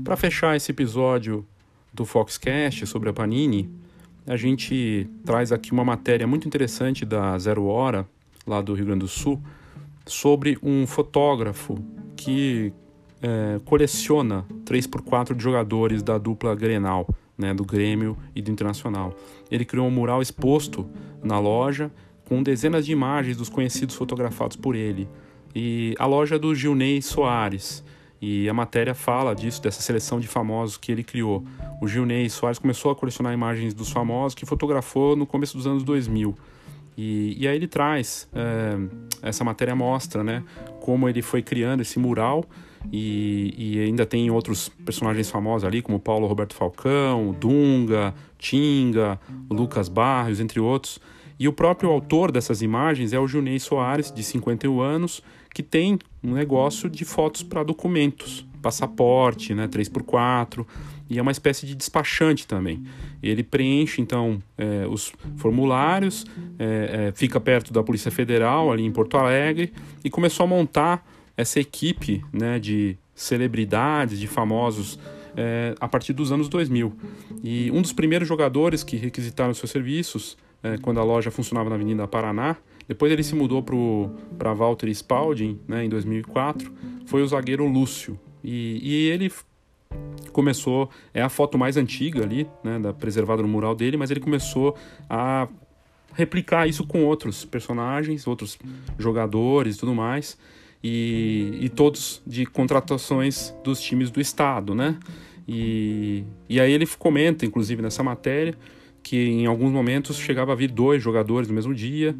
Para 0.05 0.17
fechar 0.19 0.55
esse 0.55 0.71
episódio 0.71 1.47
do 1.95 2.05
Foxcast 2.05 2.87
sobre 2.87 3.09
a 3.09 3.15
Panini, 3.15 3.71
a 4.27 4.37
gente 4.37 5.09
traz 5.25 5.51
aqui 5.51 5.73
uma 5.73 5.83
matéria 5.83 6.27
muito 6.27 6.47
interessante 6.47 7.07
da 7.07 7.39
Zero 7.39 7.65
Hora, 7.65 8.07
lá 8.47 8.61
do 8.61 8.75
Rio 8.75 8.85
Grande 8.85 9.01
do 9.01 9.09
Sul, 9.09 9.43
sobre 10.09 10.59
um 10.63 10.87
fotógrafo 10.87 11.79
que 12.17 12.73
é, 13.23 13.61
coleciona 13.65 14.45
3x4 14.65 15.35
de 15.35 15.43
jogadores 15.43 16.03
da 16.03 16.19
dupla 16.19 16.55
Grenal, 16.55 17.09
né, 17.37 17.55
do 17.55 17.65
Grêmio 17.65 18.17
e 18.35 18.43
do 18.43 18.51
Internacional. 18.51 19.15
Ele 19.51 19.65
criou 19.65 19.87
um 19.87 19.91
mural 19.91 20.21
exposto 20.21 20.89
na 21.23 21.39
loja 21.39 21.91
com 22.29 22.43
dezenas 22.43 22.85
de 22.85 22.93
imagens 22.93 23.37
dos 23.37 23.49
conhecidos 23.49 23.95
fotografados 23.95 24.57
por 24.57 24.75
ele. 24.75 25.09
E 25.55 25.95
a 25.99 26.07
loja 26.07 26.37
é 26.37 26.39
do 26.39 26.55
Gilney 26.55 27.01
Soares. 27.01 27.83
E 28.21 28.49
a 28.49 28.55
matéria 28.55 28.95
fala 28.95 29.35
disso, 29.35 29.63
dessa 29.63 29.81
seleção 29.81 30.19
de 30.19 30.27
famosos 30.27 30.77
que 30.77 30.91
ele 30.91 31.05
criou. 31.05 31.45
O 31.81 31.87
Gilney 31.87 32.29
Soares 32.29 32.59
começou 32.59 32.91
a 32.91 32.97
colecionar 32.97 33.33
imagens 33.33 33.73
dos 33.73 33.91
famosos 33.91 34.35
que 34.35 34.45
fotografou 34.45 35.15
no 35.15 35.25
começo 35.25 35.57
dos 35.57 35.67
anos 35.67 35.85
2000. 35.85 36.35
E, 37.01 37.37
e 37.39 37.47
aí 37.47 37.55
ele 37.55 37.69
traz, 37.69 38.29
é, 38.35 38.77
essa 39.23 39.45
matéria 39.45 39.77
mostra 39.77 40.25
né, 40.25 40.43
como 40.81 41.09
ele 41.09 41.23
foi 41.23 41.41
criando 41.41 41.81
esse 41.81 41.97
mural 41.97 42.45
e, 42.93 43.55
e, 43.57 43.81
ainda 43.81 44.05
tem 44.05 44.29
outros 44.33 44.69
personagens 44.69 45.31
famosos 45.31 45.65
ali, 45.65 45.81
como 45.81 46.01
Paulo 46.01 46.27
Roberto 46.27 46.55
Falcão, 46.55 47.37
Dunga, 47.39 48.13
Tinga, 48.37 49.21
Lucas 49.49 49.89
Barrios, 49.89 50.41
entre 50.41 50.59
outros. 50.59 50.99
E 51.39 51.47
o 51.47 51.53
próprio 51.53 51.89
autor 51.91 52.33
dessas 52.33 52.63
imagens 52.63 53.13
é 53.13 53.19
o 53.19 53.29
Junei 53.29 53.61
Soares, 53.61 54.11
de 54.11 54.25
51 54.25 54.81
anos, 54.81 55.23
que 55.55 55.63
tem 55.63 56.01
um 56.23 56.33
negócio 56.33 56.91
de 56.91 57.05
fotos 57.05 57.45
para 57.45 57.63
documentos, 57.63 58.45
passaporte, 58.61 59.55
né, 59.55 59.69
3x4, 59.69 60.67
e 61.09 61.19
é 61.19 61.23
uma 61.23 61.31
espécie 61.31 61.67
de 61.67 61.75
despachante 61.75 62.47
também. 62.47 62.85
Ele 63.23 63.43
preenche, 63.43 64.01
então, 64.01 64.43
é, 64.57 64.87
os 64.87 65.13
formulários, 65.37 66.27
é, 66.59 67.09
é, 67.09 67.13
fica 67.13 67.41
perto 67.41 67.73
da 67.73 67.83
Polícia 67.83 68.11
Federal, 68.11 68.71
ali 68.71 68.85
em 68.85 68.93
Porto 68.93 69.17
Alegre, 69.17 69.73
e 70.05 70.11
começou 70.11 70.45
a 70.45 70.47
montar 70.47 71.07
essa 71.37 71.61
equipe 71.61 72.23
né, 72.33 72.59
de 72.59 72.97
celebridades, 73.15 74.19
de 74.19 74.27
famosos, 74.27 74.99
é, 75.37 75.75
a 75.81 75.89
partir 75.89 76.13
dos 76.13 76.33
anos 76.33 76.49
2000. 76.49 76.93
E 77.43 77.71
um 77.71 77.81
dos 77.81 77.93
primeiros 77.93 78.27
jogadores 78.29 78.83
que 78.83 78.97
requisitaram 78.97 79.55
seus 79.55 79.71
serviços, 79.71 80.37
é, 80.63 80.77
quando 80.79 80.99
a 80.99 81.05
loja 81.05 81.31
funcionava 81.31 81.71
na 81.71 81.77
Avenida 81.77 82.07
Paraná, 82.07 82.57
depois 82.89 83.13
ele 83.13 83.23
se 83.23 83.35
mudou 83.35 83.63
para 83.63 84.53
Walter 84.53 84.89
Spalding, 84.89 85.61
né, 85.69 85.85
em 85.85 85.89
2004, 85.89 86.73
foi 87.07 87.23
o 87.23 87.27
zagueiro 87.27 87.67
Lúcio. 87.67 88.19
E, 88.43 88.81
e 88.83 89.09
ele 89.11 89.31
começou, 90.33 90.91
é 91.13 91.23
a 91.23 91.29
foto 91.29 91.59
mais 91.59 91.77
antiga 91.77 92.23
ali, 92.23 92.49
né, 92.63 92.79
da, 92.79 92.93
preservada 92.93 93.43
no 93.43 93.49
mural 93.49 93.75
dele, 93.75 93.97
mas 93.97 94.11
ele 94.11 94.21
começou 94.21 94.77
a 95.09 95.49
replicar 96.15 96.69
isso 96.69 96.87
com 96.87 97.05
outros 97.05 97.45
personagens, 97.45 98.27
outros 98.27 98.59
jogadores 98.99 99.77
e 99.77 99.79
tudo 99.79 99.95
mais 99.95 100.39
e, 100.83 101.59
e 101.61 101.69
todos 101.69 102.23
de 102.27 102.47
contratações 102.47 103.55
dos 103.65 103.81
times 103.81 104.11
do 104.11 104.21
estado, 104.21 104.75
né? 104.75 104.99
E, 105.47 106.25
e 106.49 106.61
aí 106.61 106.73
ele 106.73 106.87
comenta, 106.87 107.47
inclusive 107.47 107.81
nessa 107.81 108.03
matéria, 108.03 108.55
que 109.03 109.17
em 109.17 109.47
alguns 109.47 109.73
momentos 109.73 110.19
chegava 110.19 110.53
a 110.53 110.55
vir 110.55 110.71
dois 110.71 111.03
jogadores 111.03 111.49
no 111.49 111.55
mesmo 111.55 111.75
dia, 111.75 112.15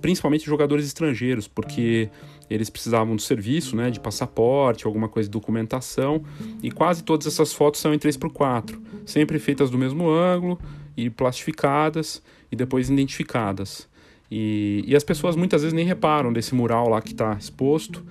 principalmente 0.00 0.44
jogadores 0.44 0.84
estrangeiros, 0.86 1.48
porque 1.48 2.10
eles 2.52 2.70
precisavam 2.70 3.16
do 3.16 3.22
serviço, 3.22 3.74
né, 3.76 3.90
de 3.90 4.00
passaporte, 4.00 4.86
alguma 4.86 5.08
coisa 5.08 5.28
de 5.28 5.32
documentação, 5.32 6.22
e 6.62 6.70
quase 6.70 7.02
todas 7.02 7.26
essas 7.26 7.52
fotos 7.52 7.80
são 7.80 7.92
em 7.94 7.98
3x4, 7.98 8.78
sempre 9.06 9.38
feitas 9.38 9.70
do 9.70 9.78
mesmo 9.78 10.08
ângulo 10.10 10.58
e 10.96 11.08
plastificadas 11.08 12.22
e 12.50 12.56
depois 12.56 12.90
identificadas. 12.90 13.88
E, 14.30 14.82
e 14.86 14.96
as 14.96 15.04
pessoas 15.04 15.36
muitas 15.36 15.60
vezes 15.62 15.74
nem 15.74 15.84
reparam 15.84 16.32
desse 16.32 16.54
mural 16.54 16.88
lá 16.88 17.02
que 17.02 17.12
está 17.12 17.34
exposto. 17.34 18.02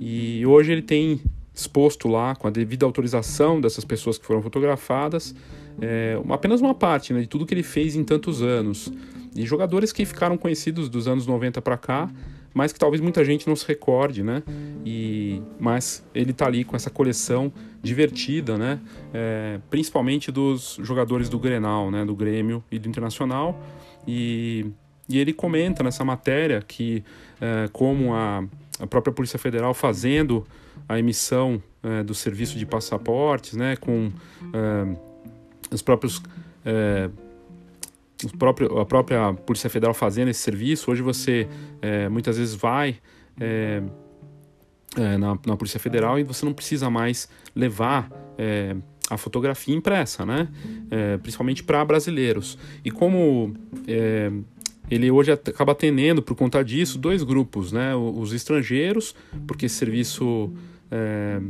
E 0.00 0.44
hoje 0.46 0.72
ele 0.72 0.80
tem 0.80 1.20
exposto 1.54 2.08
lá, 2.08 2.34
com 2.34 2.46
a 2.46 2.50
devida 2.50 2.86
autorização 2.86 3.60
dessas 3.60 3.84
pessoas 3.84 4.16
que 4.16 4.24
foram 4.24 4.40
fotografadas, 4.40 5.34
é, 5.80 6.18
apenas 6.30 6.62
uma 6.62 6.74
parte 6.74 7.12
né, 7.12 7.20
de 7.20 7.26
tudo 7.26 7.44
que 7.44 7.52
ele 7.52 7.62
fez 7.62 7.94
em 7.94 8.04
tantos 8.04 8.42
anos. 8.42 8.90
E 9.34 9.44
jogadores 9.44 9.92
que 9.92 10.04
ficaram 10.06 10.38
conhecidos 10.38 10.88
dos 10.88 11.06
anos 11.06 11.26
90 11.26 11.60
para 11.60 11.76
cá, 11.76 12.10
mas 12.56 12.72
que 12.72 12.78
talvez 12.78 13.02
muita 13.02 13.22
gente 13.22 13.46
não 13.46 13.54
se 13.54 13.68
recorde, 13.68 14.22
né? 14.22 14.42
E, 14.82 15.42
mas 15.60 16.02
ele 16.14 16.30
está 16.30 16.46
ali 16.46 16.64
com 16.64 16.74
essa 16.74 16.88
coleção 16.88 17.52
divertida, 17.82 18.56
né? 18.56 18.80
É, 19.12 19.60
principalmente 19.68 20.32
dos 20.32 20.78
jogadores 20.82 21.28
do 21.28 21.38
Grenal, 21.38 21.90
né? 21.90 22.02
Do 22.02 22.16
Grêmio 22.16 22.64
e 22.72 22.78
do 22.78 22.88
Internacional. 22.88 23.60
E 24.08 24.64
e 25.08 25.18
ele 25.18 25.32
comenta 25.32 25.82
nessa 25.84 26.04
matéria 26.04 26.62
que, 26.66 27.04
é, 27.40 27.68
como 27.72 28.14
a, 28.14 28.44
a 28.80 28.86
própria 28.86 29.12
Polícia 29.12 29.38
Federal 29.38 29.72
fazendo 29.72 30.44
a 30.88 30.98
emissão 30.98 31.62
é, 31.82 32.02
do 32.02 32.14
serviço 32.14 32.58
de 32.58 32.66
passaportes, 32.66 33.54
né, 33.54 33.76
com 33.76 34.10
é, 34.52 34.96
os 35.70 35.82
próprios 35.82 36.20
é, 36.64 37.08
próprio, 38.38 38.78
a 38.78 38.86
própria 38.86 39.32
Polícia 39.32 39.70
Federal 39.70 39.94
fazendo 39.94 40.28
esse 40.28 40.40
serviço. 40.40 40.90
Hoje 40.90 41.02
você 41.02 41.48
é, 41.82 42.08
muitas 42.08 42.38
vezes 42.38 42.54
vai 42.54 42.96
é, 43.38 43.82
na, 44.96 45.38
na, 45.46 45.56
Polícia 45.56 45.78
Federal 45.78 46.18
e 46.18 46.22
você 46.22 46.44
não 46.44 46.54
precisa 46.54 46.88
mais 46.88 47.28
levar 47.54 48.10
a 49.10 49.16
fotografia 49.16 49.74
impressa, 49.74 50.24
né? 50.24 50.48
principalmente 51.22 51.62
para 51.62 51.84
brasileiros. 51.84 52.58
E 52.82 52.90
como 52.90 53.54
ele 54.90 55.10
hoje 55.10 55.32
acaba 55.32 55.72
atendendo, 55.72 56.22
por 56.22 56.34
conta 56.34 56.64
disso, 56.64 56.98
dois 56.98 57.22
grupos, 57.22 57.72
né? 57.72 57.94
Os 57.94 58.32
estrangeiros, 58.32 59.14
porque 59.46 59.66
esse 59.66 59.74
serviço 59.74 60.52
é, 60.90 61.40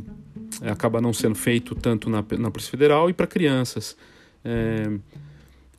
acaba 0.70 1.00
não 1.00 1.12
sendo 1.12 1.34
feito 1.34 1.74
tanto 1.74 2.08
na, 2.08 2.24
na 2.38 2.50
Polícia 2.50 2.70
Federal, 2.70 3.10
e 3.10 3.12
para 3.12 3.26
crianças, 3.26 3.96
é, 4.44 4.90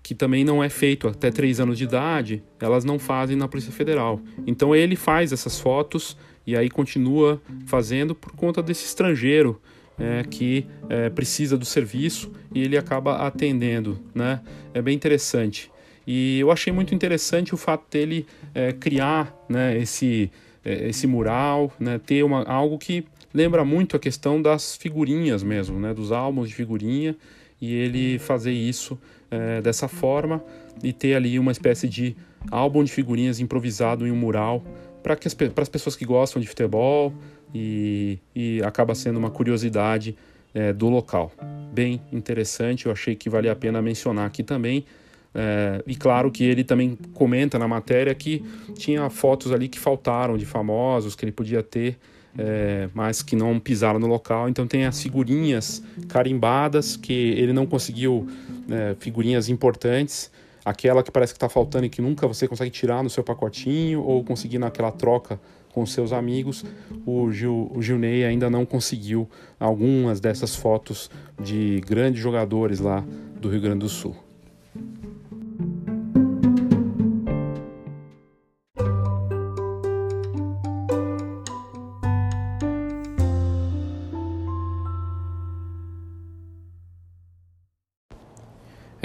que 0.07 0.15
também 0.15 0.45
não 0.45 0.63
é 0.63 0.69
feito 0.69 1.09
até 1.09 1.29
3 1.29 1.59
anos 1.59 1.77
de 1.77 1.83
idade, 1.83 2.41
elas 2.61 2.85
não 2.85 2.97
fazem 2.97 3.35
na 3.35 3.45
Polícia 3.45 3.73
Federal. 3.73 4.21
Então 4.47 4.73
ele 4.73 4.95
faz 4.95 5.33
essas 5.33 5.59
fotos 5.59 6.15
e 6.45 6.55
aí 6.55 6.69
continua 6.69 7.41
fazendo 7.65 8.15
por 8.15 8.31
conta 8.31 8.63
desse 8.63 8.85
estrangeiro 8.85 9.61
é, 9.99 10.23
que 10.23 10.65
é, 10.87 11.09
precisa 11.09 11.57
do 11.57 11.65
serviço 11.65 12.31
e 12.55 12.63
ele 12.63 12.77
acaba 12.77 13.17
atendendo, 13.17 13.99
né? 14.15 14.39
É 14.73 14.81
bem 14.81 14.95
interessante. 14.95 15.69
E 16.07 16.39
eu 16.39 16.51
achei 16.51 16.71
muito 16.71 16.95
interessante 16.95 17.53
o 17.53 17.57
fato 17.57 17.83
dele 17.91 18.25
é, 18.55 18.71
criar 18.71 19.35
né, 19.49 19.77
esse, 19.77 20.31
é, 20.63 20.87
esse 20.87 21.05
mural, 21.05 21.69
né, 21.77 21.99
ter 21.99 22.23
uma, 22.23 22.43
algo 22.43 22.77
que 22.77 23.03
lembra 23.33 23.65
muito 23.65 23.97
a 23.97 23.99
questão 23.99 24.41
das 24.41 24.77
figurinhas 24.77 25.43
mesmo, 25.43 25.77
né, 25.77 25.93
dos 25.93 26.13
álbuns 26.13 26.47
de 26.47 26.55
figurinha, 26.55 27.13
e 27.59 27.73
ele 27.73 28.19
fazer 28.19 28.53
isso 28.53 28.97
é, 29.29 29.61
dessa 29.61 29.87
forma 29.87 30.43
e 30.83 30.93
ter 30.93 31.15
ali 31.15 31.39
uma 31.39 31.51
espécie 31.51 31.87
de 31.87 32.15
álbum 32.51 32.83
de 32.83 32.91
figurinhas 32.91 33.39
improvisado 33.39 34.05
em 34.05 34.11
um 34.11 34.15
mural 34.15 34.63
para 35.03 35.13
as, 35.13 35.35
as 35.61 35.69
pessoas 35.69 35.95
que 35.95 36.05
gostam 36.05 36.41
de 36.41 36.47
futebol 36.47 37.13
e, 37.53 38.19
e 38.35 38.61
acaba 38.63 38.93
sendo 38.93 39.17
uma 39.17 39.29
curiosidade 39.29 40.15
é, 40.53 40.73
do 40.73 40.89
local. 40.89 41.31
Bem 41.71 42.01
interessante, 42.11 42.87
eu 42.87 42.91
achei 42.91 43.15
que 43.15 43.29
valia 43.29 43.51
a 43.51 43.55
pena 43.55 43.81
mencionar 43.81 44.25
aqui 44.25 44.43
também. 44.43 44.85
É, 45.33 45.83
e 45.85 45.95
claro 45.95 46.31
que 46.31 46.43
ele 46.43 46.63
também 46.63 46.97
comenta 47.13 47.59
na 47.59 47.67
matéria 47.67 48.13
que 48.15 48.43
tinha 48.75 49.07
fotos 49.09 49.51
ali 49.51 49.67
que 49.67 49.77
faltaram 49.77 50.37
de 50.37 50.45
famosos 50.45 51.15
que 51.15 51.23
ele 51.23 51.31
podia 51.31 51.61
ter, 51.61 51.97
é, 52.37 52.89
mas 52.93 53.21
que 53.21 53.35
não 53.35 53.59
pisaram 53.59 53.99
no 53.99 54.07
local. 54.07 54.49
Então 54.49 54.67
tem 54.67 54.85
as 54.85 55.01
figurinhas 55.01 55.83
carimbadas 56.07 56.95
que 56.97 57.13
ele 57.13 57.53
não 57.53 57.65
conseguiu, 57.65 58.27
é, 58.69 58.95
figurinhas 58.99 59.49
importantes, 59.49 60.31
aquela 60.63 61.03
que 61.03 61.11
parece 61.11 61.33
que 61.33 61.37
está 61.37 61.49
faltando 61.49 61.85
e 61.85 61.89
que 61.89 62.01
nunca 62.01 62.27
você 62.27 62.47
consegue 62.47 62.71
tirar 62.71 63.03
no 63.03 63.09
seu 63.09 63.23
pacotinho 63.23 64.01
ou 64.01 64.23
conseguir 64.23 64.59
naquela 64.59 64.91
troca 64.91 65.39
com 65.71 65.85
seus 65.85 66.11
amigos. 66.11 66.65
O, 67.05 67.31
Gil, 67.31 67.71
o 67.73 67.81
Gilney 67.81 68.23
ainda 68.23 68.49
não 68.49 68.65
conseguiu 68.65 69.29
algumas 69.59 70.19
dessas 70.19 70.55
fotos 70.55 71.09
de 71.39 71.81
grandes 71.85 72.21
jogadores 72.21 72.79
lá 72.79 73.03
do 73.39 73.49
Rio 73.49 73.61
Grande 73.61 73.79
do 73.79 73.89
Sul. 73.89 74.26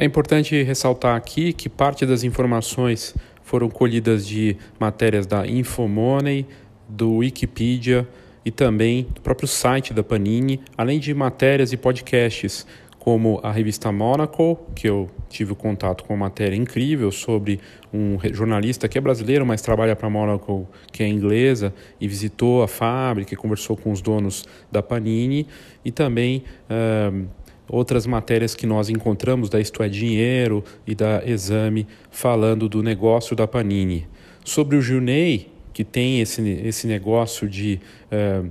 É 0.03 0.05
importante 0.05 0.61
ressaltar 0.65 1.15
aqui 1.15 1.53
que 1.53 1.69
parte 1.69 2.05
das 2.05 2.25
informações 2.25 3.15
foram 3.45 3.71
colhidas 3.71 4.27
de 4.27 4.57
matérias 4.77 5.29
da 5.29 5.47
Infomoney, 5.47 6.45
do 6.89 7.19
Wikipedia 7.19 8.09
e 8.45 8.51
também 8.51 9.07
do 9.15 9.21
próprio 9.21 9.47
site 9.47 9.95
da 9.95 10.03
Panini, 10.03 10.61
além 10.77 10.99
de 10.99 11.15
matérias 11.15 11.73
e 11.73 11.77
podcasts 11.77 12.67
como 12.99 13.39
a 13.45 13.53
revista 13.53 13.93
Monaco, 13.93 14.59
que 14.75 14.89
eu 14.89 15.09
tive 15.29 15.55
contato 15.55 16.03
com 16.03 16.15
uma 16.15 16.27
matéria 16.27 16.57
incrível 16.57 17.13
sobre 17.13 17.61
um 17.93 18.17
jornalista 18.33 18.89
que 18.89 18.99
é 18.99 19.01
brasileiro, 19.01 19.47
mas 19.47 19.63
trabalha 19.63 19.95
para 19.95 20.09
a 20.09 20.11
Monaco, 20.11 20.69
que 20.93 21.03
é 21.03 21.09
inglesa, 21.09 21.73
e 22.01 22.09
visitou 22.09 22.63
a 22.63 22.69
fábrica 22.69 23.35
e 23.35 23.37
conversou 23.37 23.77
com 23.77 23.93
os 23.93 24.01
donos 24.01 24.47
da 24.71 24.83
Panini, 24.83 25.47
e 25.85 25.91
também 25.91 26.45
uh, 26.71 27.27
outras 27.73 28.07
matérias 28.07 28.55
que 28.55 28.67
nós 28.67 28.91
encontramos 28.91 29.49
da 29.49 29.59
Isto 29.59 29.83
é 29.83 29.89
Dinheiro 29.89 30.63
e 30.87 30.95
da 30.95 31.23
Exame 31.27 31.87
falando 32.11 32.69
do 32.69 32.83
negócio 32.83 33.35
da 33.35 33.49
Panini. 33.49 34.07
Sobre 34.45 34.77
o 34.77 34.83
Junei, 34.83 35.51
que 35.73 35.83
tem 35.83 36.21
esse, 36.21 36.47
esse 36.65 36.87
negócio 36.87 37.49
de 37.49 37.81
uh, 38.13 38.49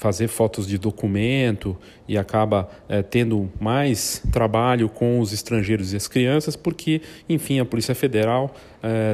fazer 0.00 0.28
fotos 0.28 0.66
de 0.66 0.78
documento 0.78 1.76
e 2.08 2.16
acaba 2.16 2.70
é, 2.88 3.02
tendo 3.02 3.52
mais 3.60 4.22
trabalho 4.32 4.88
com 4.88 5.20
os 5.20 5.30
estrangeiros 5.30 5.92
e 5.92 5.96
as 5.96 6.08
crianças, 6.08 6.56
porque, 6.56 7.02
enfim, 7.28 7.60
a 7.60 7.66
Polícia 7.66 7.94
Federal 7.94 8.54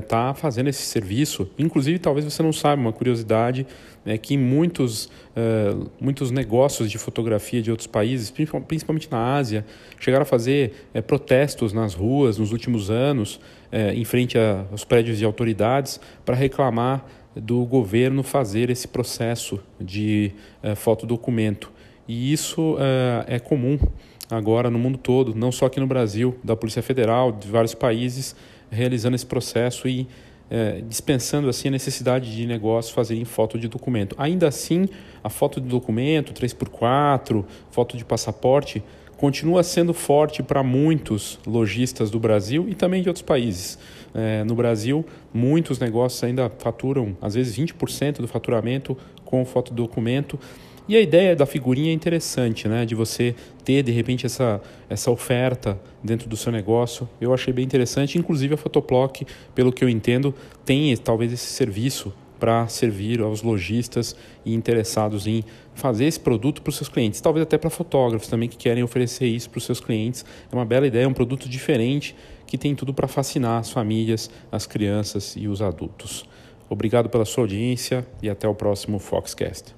está 0.01 0.30
é, 0.30 0.34
fazendo 0.34 0.68
esse 0.68 0.82
serviço. 0.82 1.51
Inclusive, 1.59 1.99
talvez 1.99 2.24
você 2.24 2.41
não 2.41 2.53
saiba, 2.53 2.80
uma 2.80 2.93
curiosidade 2.93 3.66
é 4.07 4.16
que 4.16 4.39
muitos, 4.39 5.11
é, 5.34 5.74
muitos 6.01 6.30
negócios 6.30 6.89
de 6.89 6.99
fotografia 6.99 7.61
de 7.61 7.72
outros 7.72 7.89
países, 7.89 8.30
principalmente 8.30 9.11
na 9.11 9.34
Ásia, 9.34 9.66
chegaram 9.99 10.22
a 10.22 10.26
fazer 10.26 10.87
protestos 11.09 11.72
nas 11.72 11.95
ruas 11.95 12.39
nos 12.39 12.53
últimos 12.53 12.93
anos, 12.93 13.41
em 13.72 14.05
frente 14.05 14.39
aos 14.70 14.84
prédios 14.84 15.18
de 15.18 15.24
autoridades, 15.24 16.01
para 16.24 16.37
reclamar 16.37 17.05
do 17.37 17.64
governo 17.64 18.22
fazer 18.22 18.70
esse 18.70 18.89
processo 18.89 19.61
de 19.80 20.32
uh, 20.62 20.74
fotodocumento. 20.74 21.70
E 22.09 22.32
isso 22.32 22.74
uh, 22.74 23.24
é 23.26 23.39
comum 23.39 23.78
agora 24.30 24.70
no 24.70 24.78
mundo 24.78 24.99
todo, 24.99 25.34
não 25.34 25.53
só 25.53 25.66
aqui 25.66 25.78
no 25.78 25.87
Brasil, 25.87 26.37
da 26.43 26.57
Polícia 26.57 26.82
Federal, 26.82 27.30
de 27.30 27.49
vários 27.49 27.74
países 27.74 28.34
realizando 28.70 29.14
esse 29.14 29.26
processo 29.26 29.87
e 29.87 30.03
uh, 30.03 30.82
dispensando 30.89 31.49
assim 31.49 31.68
a 31.68 31.70
necessidade 31.72 32.34
de 32.34 32.47
negócios 32.47 32.95
fazerem 32.95 33.24
foto 33.24 33.59
de 33.59 33.68
documento. 33.68 34.16
Ainda 34.18 34.49
assim, 34.49 34.89
a 35.22 35.28
foto 35.28 35.61
de 35.61 35.68
documento, 35.68 36.32
3x4, 36.32 37.45
foto 37.70 37.97
de 37.97 38.05
passaporte, 38.05 38.82
continua 39.16 39.62
sendo 39.62 39.95
forte 39.95 40.43
para 40.43 40.62
muitos 40.62 41.39
lojistas 41.47 42.11
do 42.11 42.18
Brasil 42.18 42.66
e 42.68 42.74
também 42.74 43.03
de 43.03 43.09
outros 43.09 43.22
países. 43.22 43.78
É, 44.19 44.43
no 44.45 44.55
Brasil, 44.55 45.05
muitos 45.33 45.79
negócios 45.79 46.25
ainda 46.25 46.51
faturam, 46.59 47.14
às 47.21 47.35
vezes, 47.35 47.55
20% 47.55 48.23
do 48.23 48.27
faturamento 48.27 48.97
com 49.27 49.45
fotodocumento. 49.45 50.41
E 50.89 50.97
a 50.97 51.01
ideia 51.01 51.37
da 51.37 51.45
figurinha 51.45 51.91
é 51.91 51.93
interessante, 51.93 52.67
né? 52.67 52.87
De 52.87 52.95
você 52.95 53.35
ter, 53.62 53.83
de 53.83 53.93
repente, 53.93 54.25
essa, 54.25 54.62
essa 54.89 55.11
oferta 55.11 55.79
dentro 56.03 56.31
do 56.31 56.37
seu 56.37 56.51
negócio. 56.51 57.07
Eu 57.21 57.35
achei 57.35 57.53
bem 57.53 57.64
interessante. 57.64 58.17
Inclusive, 58.17 58.55
a 58.55 58.57
Photoplock, 58.57 59.27
pelo 59.55 59.71
que 59.71 59.85
eu 59.85 59.89
entendo, 59.89 60.35
tem 60.64 60.97
talvez 60.97 61.31
esse 61.31 61.49
serviço 61.53 62.11
para 62.39 62.67
servir 62.69 63.21
aos 63.21 63.43
lojistas 63.43 64.17
e 64.45 64.55
interessados 64.55 65.27
em 65.27 65.45
fazer 65.75 66.07
esse 66.07 66.21
produto 66.21 66.62
para 66.62 66.71
os 66.71 66.77
seus 66.77 66.89
clientes, 66.89 67.21
talvez 67.21 67.43
até 67.43 67.57
para 67.57 67.71
fotógrafos 67.71 68.29
também 68.29 68.49
que 68.49 68.57
querem 68.57 68.83
oferecer 68.83 69.27
isso 69.27 69.49
para 69.51 69.59
os 69.59 69.64
seus 69.64 69.81
clientes. 69.81 70.25
É 70.51 70.55
uma 70.55 70.64
bela 70.64 70.87
ideia, 70.87 71.05
é 71.05 71.09
um 71.09 71.14
produto 71.14 71.49
diferente 71.49 72.14
que 72.47 72.57
tem 72.57 72.74
tudo 72.74 72.94
para 72.94 73.09
fascinar 73.09 73.61
as 73.61 73.70
famílias, 73.70 74.30
as 74.51 74.66
crianças 74.66 75.34
e 75.36 75.49
os 75.49 75.61
adultos. 75.61 76.28
Obrigado 76.68 77.09
pela 77.09 77.24
sua 77.24 77.44
audiência 77.44 78.07
e 78.22 78.28
até 78.28 78.49
o 78.49 78.55
próximo 78.55 78.99
Foxcast. 78.99 79.74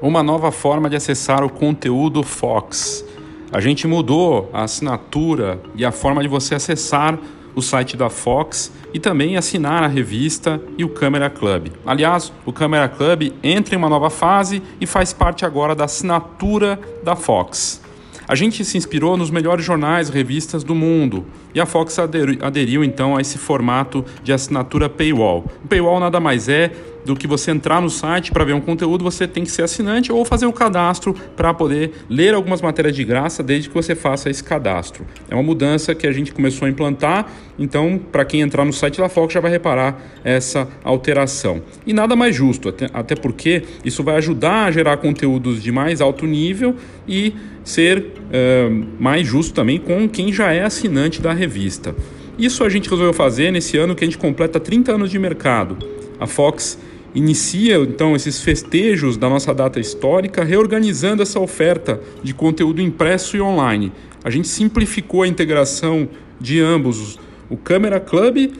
Uma 0.00 0.22
nova 0.22 0.52
forma 0.52 0.88
de 0.88 0.94
acessar 0.96 1.42
o 1.42 1.50
conteúdo 1.50 2.22
Fox. 2.22 3.04
A 3.50 3.60
gente 3.60 3.86
mudou 3.86 4.48
a 4.52 4.62
assinatura 4.62 5.60
e 5.74 5.84
a 5.84 5.90
forma 5.90 6.22
de 6.22 6.28
você 6.28 6.54
acessar 6.54 7.18
o 7.58 7.62
site 7.62 7.96
da 7.96 8.08
Fox 8.08 8.72
e 8.94 8.98
também 8.98 9.36
assinar 9.36 9.82
a 9.82 9.88
revista 9.88 10.60
e 10.78 10.84
o 10.84 10.88
Câmera 10.88 11.28
Club. 11.28 11.68
Aliás, 11.84 12.32
o 12.46 12.52
Câmera 12.52 12.88
Club 12.88 13.32
entra 13.42 13.74
em 13.74 13.78
uma 13.78 13.88
nova 13.88 14.08
fase 14.08 14.62
e 14.80 14.86
faz 14.86 15.12
parte 15.12 15.44
agora 15.44 15.74
da 15.74 15.84
assinatura 15.84 16.78
da 17.02 17.16
Fox. 17.16 17.82
A 18.28 18.34
gente 18.34 18.62
se 18.64 18.76
inspirou 18.76 19.16
nos 19.16 19.30
melhores 19.30 19.64
jornais 19.64 20.08
e 20.08 20.12
revistas 20.12 20.62
do 20.62 20.74
mundo 20.74 21.24
e 21.54 21.60
a 21.60 21.66
Fox 21.66 21.98
aderiu, 21.98 22.38
aderiu 22.42 22.84
então 22.84 23.16
a 23.16 23.20
esse 23.20 23.38
formato 23.38 24.04
de 24.22 24.32
assinatura 24.32 24.88
paywall. 24.88 25.46
O 25.64 25.66
paywall 25.66 25.98
nada 25.98 26.20
mais 26.20 26.48
é 26.48 26.70
do 27.08 27.16
que 27.16 27.26
você 27.26 27.50
entrar 27.50 27.80
no 27.80 27.88
site 27.88 28.30
para 28.30 28.44
ver 28.44 28.52
um 28.52 28.60
conteúdo, 28.60 29.02
você 29.02 29.26
tem 29.26 29.42
que 29.42 29.50
ser 29.50 29.62
assinante 29.62 30.12
ou 30.12 30.26
fazer 30.26 30.44
o 30.44 30.52
cadastro 30.52 31.14
para 31.34 31.54
poder 31.54 31.92
ler 32.06 32.34
algumas 32.34 32.60
matérias 32.60 32.94
de 32.94 33.02
graça 33.02 33.42
desde 33.42 33.70
que 33.70 33.74
você 33.74 33.94
faça 33.94 34.28
esse 34.28 34.44
cadastro. 34.44 35.06
É 35.30 35.34
uma 35.34 35.42
mudança 35.42 35.94
que 35.94 36.06
a 36.06 36.12
gente 36.12 36.32
começou 36.32 36.66
a 36.66 36.70
implantar, 36.70 37.32
então 37.58 37.98
para 38.12 38.26
quem 38.26 38.42
entrar 38.42 38.62
no 38.62 38.74
site 38.74 38.98
da 38.98 39.08
Fox 39.08 39.32
já 39.32 39.40
vai 39.40 39.50
reparar 39.50 39.98
essa 40.22 40.68
alteração. 40.84 41.62
E 41.86 41.94
nada 41.94 42.14
mais 42.14 42.36
justo, 42.36 42.68
até, 42.68 42.90
até 42.92 43.16
porque 43.16 43.62
isso 43.82 44.02
vai 44.02 44.16
ajudar 44.16 44.66
a 44.66 44.70
gerar 44.70 44.98
conteúdos 44.98 45.62
de 45.62 45.72
mais 45.72 46.02
alto 46.02 46.26
nível 46.26 46.76
e 47.08 47.32
ser 47.64 48.00
uh, 48.00 48.86
mais 49.00 49.26
justo 49.26 49.54
também 49.54 49.78
com 49.78 50.06
quem 50.06 50.30
já 50.30 50.52
é 50.52 50.62
assinante 50.62 51.22
da 51.22 51.32
revista. 51.32 51.94
Isso 52.38 52.62
a 52.62 52.68
gente 52.68 52.90
resolveu 52.90 53.14
fazer 53.14 53.50
nesse 53.50 53.78
ano 53.78 53.94
que 53.94 54.04
a 54.04 54.06
gente 54.06 54.18
completa 54.18 54.60
30 54.60 54.92
anos 54.92 55.10
de 55.10 55.18
mercado. 55.18 55.78
A 56.20 56.26
Fox 56.26 56.78
inicia 57.14 57.76
então 57.76 58.14
esses 58.14 58.40
festejos 58.40 59.16
da 59.16 59.28
nossa 59.28 59.54
data 59.54 59.80
histórica, 59.80 60.44
reorganizando 60.44 61.22
essa 61.22 61.40
oferta 61.40 62.00
de 62.22 62.34
conteúdo 62.34 62.80
impresso 62.80 63.36
e 63.36 63.40
online. 63.40 63.92
A 64.24 64.30
gente 64.30 64.48
simplificou 64.48 65.22
a 65.22 65.28
integração 65.28 66.08
de 66.40 66.60
ambos, 66.60 67.18
o 67.48 67.56
Câmera 67.56 67.98
Club 67.98 68.52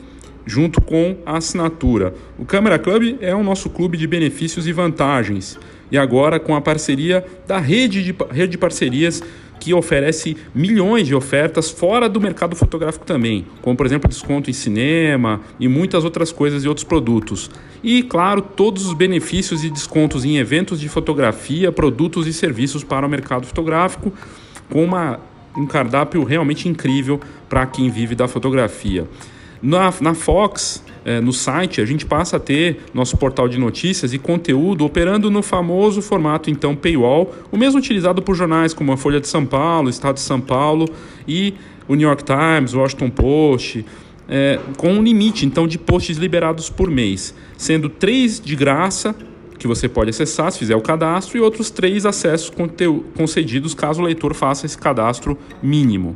junto 0.45 0.81
com 0.81 1.17
a 1.25 1.37
assinatura. 1.37 2.13
O 2.37 2.43
Câmera 2.43 2.79
Club 2.79 3.17
é 3.21 3.35
o 3.35 3.43
nosso 3.43 3.69
clube 3.69 3.97
de 3.97 4.07
benefícios 4.07 4.65
e 4.67 4.73
vantagens. 4.73 5.59
E 5.91 5.97
agora 5.97 6.39
com 6.39 6.55
a 6.55 6.61
parceria 6.61 7.23
da 7.47 7.59
rede 7.59 8.03
de, 8.03 8.15
rede 8.31 8.51
de 8.51 8.57
parcerias 8.57 9.21
que 9.59 9.73
oferece 9.73 10.37
milhões 10.55 11.05
de 11.05 11.13
ofertas 11.13 11.69
fora 11.69 12.07
do 12.07 12.19
mercado 12.21 12.55
fotográfico 12.55 13.05
também, 13.05 13.45
como 13.61 13.75
por 13.75 13.85
exemplo 13.85 14.09
desconto 14.09 14.49
em 14.49 14.53
cinema 14.53 15.41
e 15.59 15.67
muitas 15.67 16.03
outras 16.03 16.31
coisas 16.31 16.63
e 16.63 16.67
outros 16.67 16.85
produtos. 16.85 17.51
E 17.83 18.03
claro, 18.03 18.41
todos 18.41 18.85
os 18.85 18.93
benefícios 18.93 19.63
e 19.63 19.69
descontos 19.69 20.25
em 20.25 20.37
eventos 20.37 20.79
de 20.79 20.89
fotografia, 20.89 21.71
produtos 21.71 22.27
e 22.27 22.33
serviços 22.33 22.83
para 22.83 23.05
o 23.05 23.09
mercado 23.09 23.45
fotográfico, 23.45 24.11
com 24.69 24.83
uma, 24.83 25.19
um 25.55 25.65
cardápio 25.65 26.23
realmente 26.23 26.67
incrível 26.67 27.19
para 27.47 27.65
quem 27.65 27.89
vive 27.89 28.15
da 28.15 28.27
fotografia. 28.27 29.07
Na, 29.61 29.93
na 29.99 30.13
Fox, 30.13 30.83
é, 31.03 31.19
no 31.19 31.33
site, 31.33 31.81
a 31.81 31.85
gente 31.85 32.05
passa 32.05 32.37
a 32.37 32.39
ter 32.39 32.81
nosso 32.93 33.17
portal 33.17 33.47
de 33.47 33.57
notícias 33.57 34.13
e 34.13 34.19
conteúdo 34.19 34.85
operando 34.85 35.29
no 35.29 35.41
famoso 35.41 36.01
formato 36.01 36.49
então 36.49 36.75
paywall, 36.75 37.33
o 37.51 37.57
mesmo 37.57 37.79
utilizado 37.79 38.21
por 38.21 38.35
jornais 38.35 38.73
como 38.73 38.91
a 38.91 38.97
Folha 38.97 39.19
de 39.19 39.27
São 39.27 39.45
Paulo, 39.45 39.89
Estado 39.89 40.15
de 40.15 40.21
São 40.21 40.39
Paulo 40.39 40.87
e 41.27 41.53
o 41.87 41.95
New 41.95 42.07
York 42.07 42.23
Times, 42.23 42.73
Washington 42.73 43.09
Post, 43.09 43.85
é, 44.29 44.59
com 44.77 44.93
um 44.93 45.01
limite 45.01 45.45
então 45.45 45.67
de 45.67 45.77
posts 45.77 46.17
liberados 46.17 46.69
por 46.69 46.89
mês, 46.89 47.33
sendo 47.57 47.89
três 47.89 48.39
de 48.39 48.55
graça 48.55 49.15
que 49.57 49.67
você 49.67 49.89
pode 49.89 50.11
acessar 50.11 50.51
se 50.51 50.59
fizer 50.59 50.75
o 50.75 50.81
cadastro 50.81 51.37
e 51.37 51.41
outros 51.41 51.69
três 51.69 52.05
acessos 52.05 52.51
concedidos 53.15 53.73
caso 53.73 54.01
o 54.01 54.05
leitor 54.05 54.33
faça 54.33 54.65
esse 54.65 54.77
cadastro 54.77 55.37
mínimo. 55.61 56.15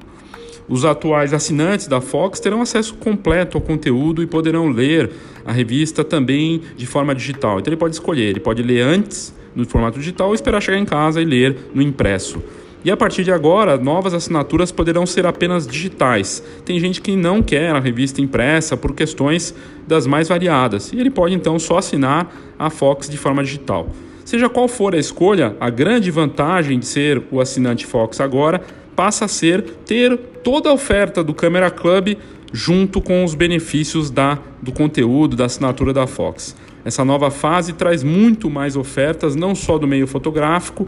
Os 0.70 0.86
atuais 0.86 1.34
assinantes 1.34 1.88
da 1.88 2.00
Fox 2.00 2.40
terão 2.40 2.62
acesso 2.62 2.94
completo 2.96 3.58
ao 3.58 3.62
conteúdo 3.62 4.24
e 4.24 4.28
poderão 4.28 4.70
ler 4.70 5.12
a 5.46 5.52
revista 5.52 6.06
também 6.06 6.62
de 6.78 6.86
forma 6.86 7.14
digital. 7.14 7.60
Então 7.60 7.70
ele 7.70 7.80
pode 7.80 7.96
escolher, 7.96 8.30
ele 8.30 8.40
pode 8.40 8.64
ler 8.64 8.80
antes 8.82 9.34
no 9.54 9.66
formato 9.66 10.00
digital 10.00 10.30
ou 10.30 10.36
esperar 10.36 10.62
chegar 10.62 10.78
em 10.78 10.86
casa 10.86 11.22
e 11.22 11.26
ler 11.26 11.70
no 11.76 11.82
impresso. 11.82 12.42
E 12.86 12.92
a 12.92 12.98
partir 12.98 13.24
de 13.24 13.32
agora, 13.32 13.78
novas 13.78 14.14
assinaturas 14.14 14.72
poderão 14.72 15.06
ser 15.06 15.26
apenas 15.26 15.66
digitais. 15.66 16.44
Tem 16.66 16.78
gente 16.80 17.02
que 17.02 17.16
não 17.16 17.42
quer 17.42 17.70
a 17.70 17.80
revista 17.80 18.20
impressa 18.20 18.76
por 18.76 18.94
questões 18.94 19.56
das 19.88 20.06
mais 20.06 20.28
variadas, 20.28 20.92
e 20.92 21.00
ele 21.00 21.10
pode 21.10 21.34
então 21.34 21.58
só 21.58 21.78
assinar 21.78 22.34
a 22.60 22.70
Fox 22.70 23.10
de 23.10 23.18
forma 23.18 23.44
digital. 23.44 23.88
Seja 24.26 24.50
qual 24.50 24.68
for 24.68 24.96
a 24.96 24.98
escolha, 24.98 25.56
a 25.60 25.70
grande 25.70 26.12
vantagem 26.12 26.80
de 26.80 26.86
ser 26.86 27.24
o 27.32 27.40
assinante 27.40 27.86
Fox 27.86 28.20
agora 28.20 28.62
passa 28.96 29.26
a 29.26 29.28
ser 29.28 29.62
ter 29.86 30.18
toda 30.44 30.70
a 30.70 30.74
oferta 30.74 31.24
do 31.24 31.34
Camera 31.34 31.70
Club 31.70 32.18
junto 32.52 33.02
com 33.02 33.24
os 33.24 33.34
benefícios 33.34 34.12
da, 34.12 34.38
do 34.62 34.72
conteúdo, 34.72 35.36
da 35.36 35.46
assinatura 35.46 35.92
da 35.92 36.06
Fox. 36.06 36.56
Essa 36.86 37.04
nova 37.04 37.32
fase 37.32 37.74
traz 37.74 38.04
muito 38.04 38.50
mais 38.50 38.76
ofertas, 38.76 39.36
não 39.36 39.56
só 39.56 39.78
do 39.78 39.88
meio 39.88 40.06
fotográfico, 40.06 40.88